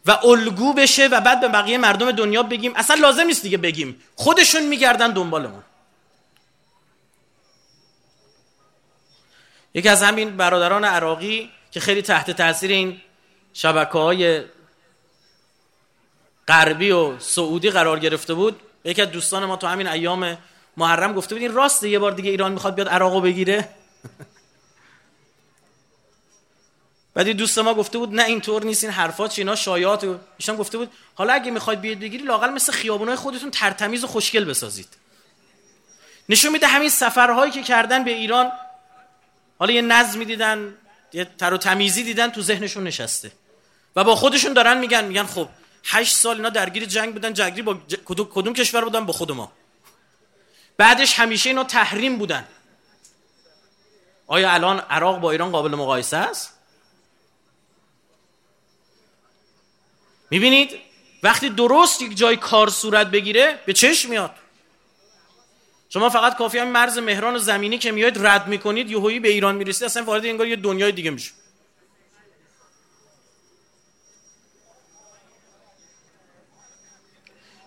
و 0.07 0.11
الگو 0.11 0.73
بشه 0.73 1.07
و 1.07 1.21
بعد 1.21 1.41
به 1.41 1.49
بقیه 1.49 1.79
مردم 1.79 2.12
دنیا 2.12 2.43
بگیم. 2.43 2.73
اصلا 2.77 2.97
لازم 2.97 3.23
نیست 3.23 3.43
دیگه 3.43 3.59
بگیم. 3.59 4.03
خودشون 4.15 4.62
میگردن 4.62 5.11
دنبالمون. 5.11 5.62
یکی 9.75 9.89
از 9.89 10.03
همین 10.03 10.37
برادران 10.37 10.85
عراقی 10.85 11.51
که 11.71 11.81
خیلی 11.81 12.03
تحت 12.03 12.31
تاثیر 12.31 12.71
این 12.71 13.01
شبکه 13.57 13.99
های 13.99 14.42
غربی 16.49 16.90
و 16.90 17.19
سعودی 17.19 17.71
قرار 17.71 17.99
گرفته 17.99 18.35
بود. 18.35 18.61
یکی 18.85 19.03
از 19.03 19.11
دوستان 19.11 19.45
ما 19.45 19.57
تو 19.57 19.66
همین 19.66 19.87
ایام 19.87 20.38
محرم 20.77 21.12
گفته 21.12 21.35
بود 21.35 21.42
این 21.42 21.55
راسته 21.55 21.88
یه 21.88 21.99
بار 21.99 22.12
دیگه 22.12 22.31
ایران 22.31 22.53
می‌خواد 22.53 22.75
بیاد 22.75 22.88
عراقو 22.88 23.21
بگیره. 23.21 23.69
بعد 27.14 27.29
دوست 27.29 27.59
ما 27.59 27.75
گفته 27.75 27.99
بود 27.99 28.14
نه 28.14 28.25
اینطور 28.25 28.64
نیست 28.64 28.85
این 28.85 28.92
حرفات 28.92 29.31
چینا 29.31 29.55
شایعات. 29.55 30.19
ایشان 30.38 30.57
گفته 30.57 30.79
بود 30.79 30.90
حالا 31.14 31.33
اگه 31.33 31.51
می‌خواید 31.51 31.81
بیاد 31.81 31.99
بگیری 31.99 32.25
لاقل 32.25 32.51
مثل 32.51 32.73
خیابونای 32.73 33.16
خودتون 33.16 33.51
ترتمیز 33.51 34.05
و 34.05 34.07
خوشگل 34.07 34.45
بسازید. 34.45 34.88
نشون 36.29 36.53
میده 36.53 36.66
همین 36.66 36.88
سفرهایی 36.88 37.53
که 37.53 37.62
کردن 37.62 38.05
به 38.05 38.11
ایران 38.11 38.53
حالا 39.59 39.73
یه 39.73 39.83
نظمی 39.83 40.25
دیدن 40.25 40.75
یه 41.12 41.27
تر 41.38 41.55
و 41.55 41.59
تمیزی 41.59 42.05
دیدن 42.05 42.31
تو 42.31 42.42
ذهنشون 42.42 42.85
نشسته. 42.85 43.33
و 43.97 44.05
با 44.05 44.17
خودشون 44.17 44.53
دارن 44.53 44.79
میگن 44.79 45.05
میگن 45.05 45.27
خب 45.27 45.49
هشت 45.85 46.17
سال 46.17 46.37
اینا 46.37 46.49
درگیر 46.49 46.85
جنگ 46.85 47.13
بودن 47.13 47.33
جنگی 47.33 47.63
با 47.63 47.79
کدوم... 48.05 48.29
کدوم 48.35 48.55
کشور 48.55 48.85
بودن؟ 48.85 49.07
با 49.07 49.13
خود 49.13 49.33
ما 49.33 49.53
بعدش 50.77 51.15
همیشه 51.15 51.51
اینا 51.51 51.65
تحریم 51.65 52.19
بودن. 52.19 52.49
آیا 54.27 54.51
الان 54.51 54.79
عراق 54.81 55.21
با 55.21 55.31
ایران 55.31 55.51
قابل 55.53 55.75
مقایسه 55.75 56.17
است؟ 56.17 56.53
می‌بینید؟ 60.31 60.71
وقتی 61.23 61.51
درست 61.51 62.03
یک 62.03 62.17
جای 62.17 62.37
کار 62.37 62.71
صورت 62.71 63.07
بگیره 63.07 63.59
به 63.67 63.73
چشم 63.73 64.11
میاد. 64.11 64.35
شما 65.89 66.09
فقط 66.09 66.37
کافی 66.37 66.59
هم 66.59 66.69
مرز 66.69 66.99
مهران 66.99 67.39
زمینی 67.39 67.79
که 67.79 67.93
میاید 67.93 68.27
رد 68.27 68.47
می‌کنید 68.47 68.91
یهویی 68.91 69.21
به 69.21 69.29
ایران 69.29 69.55
می‌رسید 69.55 69.85
اصلا 69.85 70.05
وارد 70.05 70.27
انگار 70.27 70.47
یه 70.47 70.57
دنیای 70.57 70.93
دیگه 70.93 71.11
میشه 71.11 71.33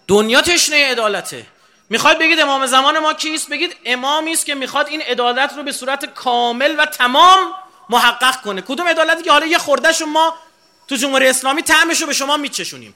دنیا 0.09 0.41
تشنه 0.41 0.91
عدالته. 0.91 1.45
می‌خواد 1.89 2.19
بگید 2.19 2.39
امام 2.39 2.65
زمان 2.65 2.99
ما 2.99 3.13
کیست؟ 3.13 3.49
بگید 3.49 3.75
امامی 3.85 4.31
است 4.31 4.45
که 4.45 4.55
می‌خواد 4.55 4.87
این 4.87 5.01
عدالت 5.01 5.53
رو 5.57 5.63
به 5.63 5.71
صورت 5.71 6.05
کامل 6.05 6.75
و 6.79 6.85
تمام 6.85 7.53
محقق 7.89 8.41
کنه. 8.41 8.61
کدوم 8.61 8.87
عدالتی 8.87 9.23
که 9.23 9.31
حالا 9.31 9.45
یه 9.45 9.57
خوردهشو 9.57 10.05
ما 10.05 10.35
تو 10.87 10.95
جمهوری 10.95 11.27
اسلامی 11.27 11.63
تعمش 11.63 12.01
رو 12.01 12.07
به 12.07 12.13
شما 12.13 12.37
میچشونیم؟ 12.37 12.95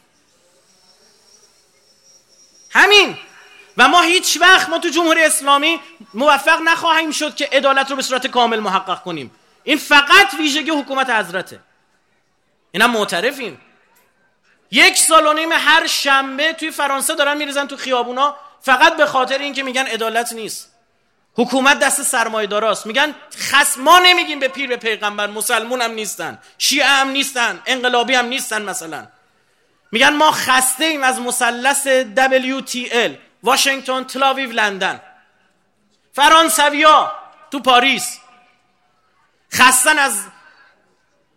همین. 2.69 3.17
و 3.77 3.87
ما 3.87 4.01
هیچ 4.01 4.37
وقت 4.41 4.69
ما 4.69 4.77
تو 4.77 4.89
جمهوری 4.89 5.23
اسلامی 5.23 5.79
موفق 6.13 6.61
نخواهیم 6.61 7.11
شد 7.11 7.35
که 7.35 7.49
عدالت 7.51 7.89
رو 7.89 7.95
به 7.95 8.01
صورت 8.01 8.27
کامل 8.27 8.59
محقق 8.59 9.03
کنیم. 9.03 9.31
این 9.63 9.77
فقط 9.77 10.33
ویژگی 10.39 10.71
حکومت 10.71 11.09
حضرته. 11.09 11.59
اینم 12.71 12.91
معترفیم 12.91 13.61
یک 14.73 14.97
سال 14.97 15.27
و 15.27 15.33
نیم 15.33 15.51
هر 15.51 15.87
شنبه 15.87 16.53
توی 16.53 16.71
فرانسه 16.71 17.15
دارن 17.15 17.37
میریزن 17.37 17.67
تو 17.67 17.77
خیابونا 17.77 18.35
فقط 18.61 18.97
به 18.97 19.05
خاطر 19.05 19.37
اینکه 19.37 19.63
میگن 19.63 19.87
عدالت 19.87 20.33
نیست. 20.33 20.71
حکومت 21.35 21.79
دست 21.79 22.01
سرمایه 22.01 22.47
داراست 22.47 22.85
میگن 22.85 23.15
خس 23.37 23.77
ما 23.77 23.99
نمیگیم 23.99 24.39
به 24.39 24.47
پیر 24.47 24.69
به 24.69 24.77
پیغمبر 24.77 25.27
مسلمون 25.27 25.81
هم 25.81 25.91
نیستن 25.91 26.39
شیعه 26.57 26.87
هم 26.87 27.09
نیستن 27.09 27.61
انقلابی 27.65 28.15
هم 28.15 28.25
نیستن 28.25 28.61
مثلا. 28.61 29.07
میگن 29.91 30.15
ما 30.15 30.31
خسته 30.31 30.85
ایم 30.85 31.03
از 31.03 31.19
مثلث 31.21 31.87
WTL 32.15 33.11
واشنگتن 33.43 34.03
تلاویو 34.03 34.51
لندن. 34.51 35.01
فرانسویا 36.13 37.11
تو 37.51 37.59
پاریس 37.59 38.19
خستن 39.53 39.99
از 39.99 40.25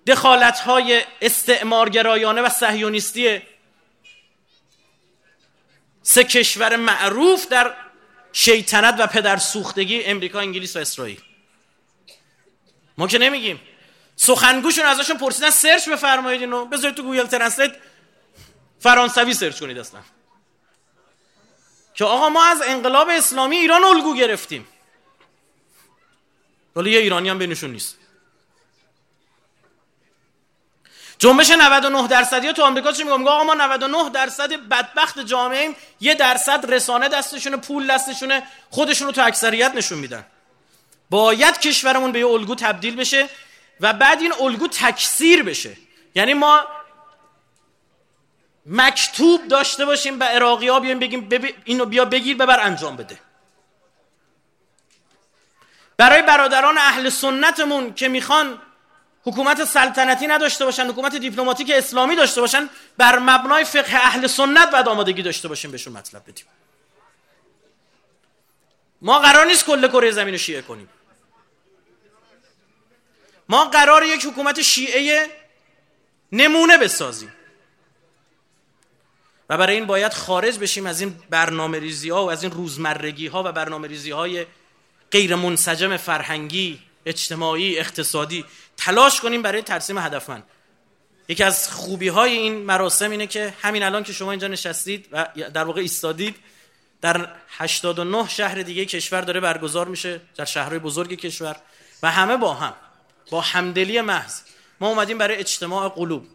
دخالت 0.06 0.58
های 0.58 1.02
استعمارگرایانه 1.20 2.42
و 2.42 2.48
صهیونیستی 2.48 3.42
سه 6.02 6.24
کشور 6.24 6.76
معروف 6.76 7.48
در 7.48 7.74
شیطنت 8.32 8.94
و 8.98 9.06
پدر 9.06 9.36
سوختگی 9.36 10.04
امریکا 10.04 10.40
انگلیس 10.40 10.76
و 10.76 10.78
اسرائیل. 10.78 11.20
ما 12.98 13.06
که 13.06 13.18
نمیگیم. 13.18 13.60
سخنگوشون 14.16 14.84
ازشون 14.84 15.18
پرسیدن 15.18 15.50
search 15.50 15.88
بفرمایید 15.88 16.40
اینو 16.40 16.64
بذارید 16.64 16.96
تو 16.96 17.02
Google 17.02 17.26
Translate 17.26 17.76
فرانسوی 18.80 19.34
search 19.34 19.60
کنید 19.60 19.78
اصلا. 19.78 20.00
که 21.94 22.04
آقا 22.04 22.28
ما 22.28 22.44
از 22.44 22.62
انقلاب 22.62 23.08
اسلامی 23.08 23.56
ایران 23.56 23.84
الگو 23.84 24.14
گرفتیم. 24.14 24.68
ولی 26.76 26.90
یه 26.90 26.98
ایرانی 26.98 27.28
هم 27.28 27.38
بینشون 27.38 27.70
نیست. 27.70 27.96
جنبش 31.18 31.50
99 31.50 32.08
درصدی 32.08 32.52
تو 32.52 32.62
آمریکا 32.62 32.92
چی 32.92 33.04
میگم 33.04 33.28
آقا 33.28 33.44
ما 33.44 33.54
99 33.54 34.10
درصد 34.10 34.52
بدبخت 34.52 35.18
جامعه 35.18 35.74
یه 36.00 36.14
درصد 36.14 36.72
رسانه 36.72 37.08
دستشونه 37.08 37.56
پول 37.56 37.86
دستشونه 37.86 38.42
خودشونو 38.70 39.12
تو 39.12 39.22
اکثریت 39.22 39.74
نشون 39.74 39.98
میدن. 39.98 40.26
باید 41.10 41.58
کشورمون 41.58 42.12
به 42.12 42.18
یه 42.18 42.26
الگو 42.26 42.54
تبدیل 42.54 42.96
بشه 42.96 43.28
و 43.80 43.92
بعد 43.92 44.20
این 44.20 44.32
الگو 44.40 44.68
تکثیر 44.68 45.42
بشه. 45.42 45.76
یعنی 46.14 46.34
ما 46.34 46.66
مکتوب 48.66 49.48
داشته 49.48 49.84
باشیم 49.84 50.18
به 50.18 50.24
عراقی 50.24 50.68
ها 50.68 50.80
بیایم 50.80 50.98
بگیم 50.98 51.28
اینو 51.64 51.84
بیا 51.84 52.04
بگیر 52.04 52.36
ببر 52.36 52.60
انجام 52.60 52.96
بده. 52.96 53.18
برای 55.96 56.22
برادران 56.22 56.78
اهل 56.78 57.08
سنتمون 57.08 57.94
که 57.94 58.08
می‌خوان 58.08 58.58
حکومت 59.26 59.64
سلطنتی 59.64 60.26
نداشته 60.26 60.64
باشن 60.64 60.86
حکومت 60.86 61.16
دیپلماتیک 61.16 61.70
اسلامی 61.74 62.16
داشته 62.16 62.40
باشن 62.40 62.68
بر 62.96 63.18
مبنای 63.18 63.64
فقه 63.64 63.94
اهل 63.94 64.26
سنت 64.26 64.70
باید 64.70 64.88
آمادگی 64.88 65.22
داشته 65.22 65.48
باشیم 65.48 65.70
بهشون 65.70 65.92
مطلب 65.92 66.22
بدیم. 66.22 66.44
ما 69.02 69.18
قرار 69.18 69.46
نیست 69.46 69.64
کل 69.64 69.88
کره 69.88 70.10
زمین 70.10 70.34
رو 70.34 70.38
شیعه 70.38 70.62
کنیم. 70.62 70.88
ما 73.48 73.64
قرار 73.64 74.02
یک 74.02 74.26
حکومت 74.26 74.62
شیعه 74.62 75.26
نمونه 76.32 76.78
بسازیم. 76.78 77.32
و 79.50 79.56
برای 79.56 79.76
این 79.76 79.86
باید 79.86 80.12
خارج 80.12 80.58
بشیم 80.58 80.86
از 80.86 81.00
این 81.00 81.18
برنامه 81.30 81.78
ریزی 81.78 82.10
ها 82.10 82.26
و 82.26 82.30
از 82.30 82.42
این 82.42 82.52
روزمرگی 82.52 83.26
ها 83.26 83.42
و 83.42 83.52
برنامه 83.52 83.88
ریزی 83.88 84.10
های 84.10 84.46
غیر 85.10 85.34
منسجم 85.34 85.96
فرهنگی. 85.96 86.82
اجتماعی 87.06 87.78
اقتصادی 87.78 88.44
تلاش 88.76 89.20
کنیم 89.20 89.42
برای 89.42 89.62
ترسیم 89.62 89.98
هدفمند. 89.98 90.42
یکی 91.28 91.44
از 91.44 91.70
خوبی 91.72 92.08
های 92.08 92.32
این 92.32 92.54
مراسم 92.54 93.10
اینه 93.10 93.26
که 93.26 93.54
همین 93.62 93.82
الان 93.82 94.02
که 94.02 94.12
شما 94.12 94.30
اینجا 94.30 94.48
نشستید 94.48 95.08
و 95.12 95.26
در 95.54 95.64
واقع 95.64 95.80
ایستادید 95.80 96.36
در 97.00 97.28
89 97.48 98.28
شهر 98.28 98.62
دیگه 98.62 98.84
کشور 98.84 99.20
داره 99.20 99.40
برگزار 99.40 99.88
میشه 99.88 100.20
در 100.36 100.44
شهرهای 100.44 100.78
بزرگ 100.78 101.14
کشور 101.14 101.56
و 102.02 102.10
همه 102.10 102.36
با 102.36 102.54
هم 102.54 102.74
با 103.30 103.40
همدلی 103.40 104.00
محض. 104.00 104.40
ما 104.80 104.88
اومدیم 104.88 105.18
برای 105.18 105.36
اجتماع 105.36 105.88
قلوب 105.88 106.26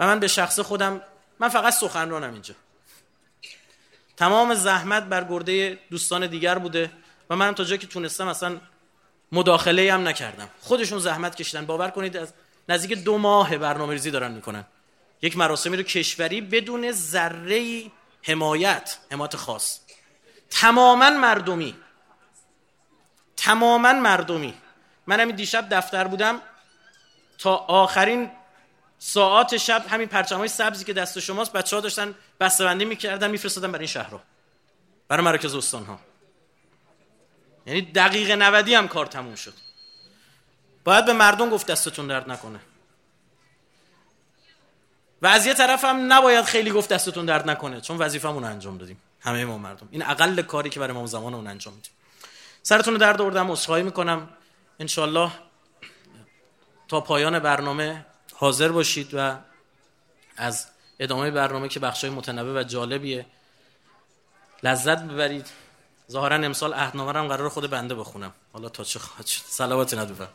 و 0.00 0.06
من 0.06 0.20
به 0.20 0.28
شخص 0.28 0.60
خودم 0.60 1.00
من 1.38 1.48
فقط 1.48 1.74
سخنرانم 1.74 2.32
اینجا. 2.32 2.54
تمام 4.16 4.54
زحمت 4.54 5.02
بر 5.02 5.24
گرده 5.24 5.78
دوستان 5.90 6.26
دیگر 6.26 6.58
بوده 6.58 6.90
و 7.30 7.36
من 7.36 7.54
تا 7.54 7.64
جایی 7.64 7.78
که 7.78 7.86
تونستم 7.86 8.28
اصلا 8.28 8.60
مداخله 9.32 9.92
هم 9.92 10.08
نکردم. 10.08 10.48
خودشون 10.60 10.98
زحمت 10.98 11.36
کشیدن. 11.36 11.66
باور 11.66 11.90
کنید 11.90 12.16
از 12.16 12.32
نزدیک 12.68 13.04
دو 13.04 13.18
ماه 13.18 13.58
برنامه 13.58 13.92
ریزی 13.92 14.10
دارن 14.10 14.32
می‌کنن. 14.32 14.64
یک 15.22 15.36
مراسمی 15.36 15.76
رو 15.76 15.82
کشوری 15.82 16.40
بدون 16.40 16.92
ذره 16.92 17.90
حمایت 18.22 18.98
حمایت 19.12 19.36
خاص. 19.36 19.80
تماما 20.50 21.10
مردمی. 21.10 21.76
تماما 23.36 23.92
مردمی. 23.92 24.54
من 25.06 25.20
همین 25.20 25.36
دیشب 25.36 25.68
دفتر 25.70 26.06
بودم. 26.06 26.40
تا 27.38 27.56
آخرین 27.56 28.30
ساعات 28.98 29.56
شب 29.56 29.84
همین 29.88 30.08
پرچم 30.08 30.38
های 30.38 30.48
سبزی 30.48 30.84
که 30.84 30.92
دست 30.92 31.18
شماست 31.18 31.52
بچه 31.52 31.76
ها 31.76 31.82
داشتن 31.82 32.14
بسته‌بندی 32.40 32.84
می‌کردن 32.84 33.30
میفرستادن 33.30 33.72
برای 33.72 33.82
این 33.82 33.92
شهرها. 33.92 34.20
برای 35.08 35.24
مراکز 35.24 35.54
استان 35.54 35.84
ها 35.84 35.98
یعنی 37.66 37.82
دقیقه 37.82 38.36
90 38.36 38.68
هم 38.68 38.88
کار 38.88 39.06
تموم 39.06 39.34
شد. 39.34 39.54
باید 40.84 41.04
به 41.06 41.12
مردم 41.12 41.50
گفت 41.50 41.66
دستتون 41.66 42.06
درد 42.06 42.30
نکنه. 42.30 42.60
و 45.22 45.26
از 45.26 45.46
یه 45.46 45.54
طرف 45.54 45.84
هم 45.84 46.12
نباید 46.12 46.44
خیلی 46.44 46.70
گفت 46.70 46.92
دستتون 46.92 47.26
درد 47.26 47.50
نکنه 47.50 47.80
چون 47.80 47.98
وظیفمون 47.98 48.44
انجام 48.44 48.78
دادیم. 48.78 49.00
همه 49.20 49.44
ما 49.44 49.58
مردم. 49.58 49.88
این 49.90 50.02
اقل 50.02 50.42
کاری 50.42 50.70
که 50.70 50.80
برای 50.80 50.92
ما 50.92 51.06
زمان 51.06 51.34
اون 51.34 51.46
انجام 51.46 51.74
میدیم. 51.74 51.92
سرتون 52.62 52.94
درد 52.94 53.20
آوردم 53.20 53.50
عذرخواهی 53.50 53.82
می‌کنم. 53.82 54.28
انشالله 54.80 55.30
تا 56.88 57.00
پایان 57.00 57.38
برنامه 57.38 58.06
حاضر 58.34 58.68
باشید 58.68 59.10
و 59.12 59.36
از 60.36 60.66
ادامه 60.98 61.30
برنامه 61.30 61.68
که 61.68 61.80
بخشای 61.80 62.10
متنوع 62.10 62.60
و 62.60 62.62
جالبیه 62.62 63.26
لذت 64.62 64.98
ببرید. 65.02 65.46
ظاهرا 66.10 66.36
امسال 66.36 66.74
عهدنامه 66.74 67.12
هم 67.18 67.28
قرار 67.28 67.48
خود 67.48 67.70
بنده 67.70 67.94
بخونم. 67.94 68.32
حالا 68.52 68.68
تا 68.68 68.84
چه 68.84 68.98
خواهد 68.98 69.26
شد 69.26 69.42
صلوات 69.46 69.94
ندوبم 69.94 70.28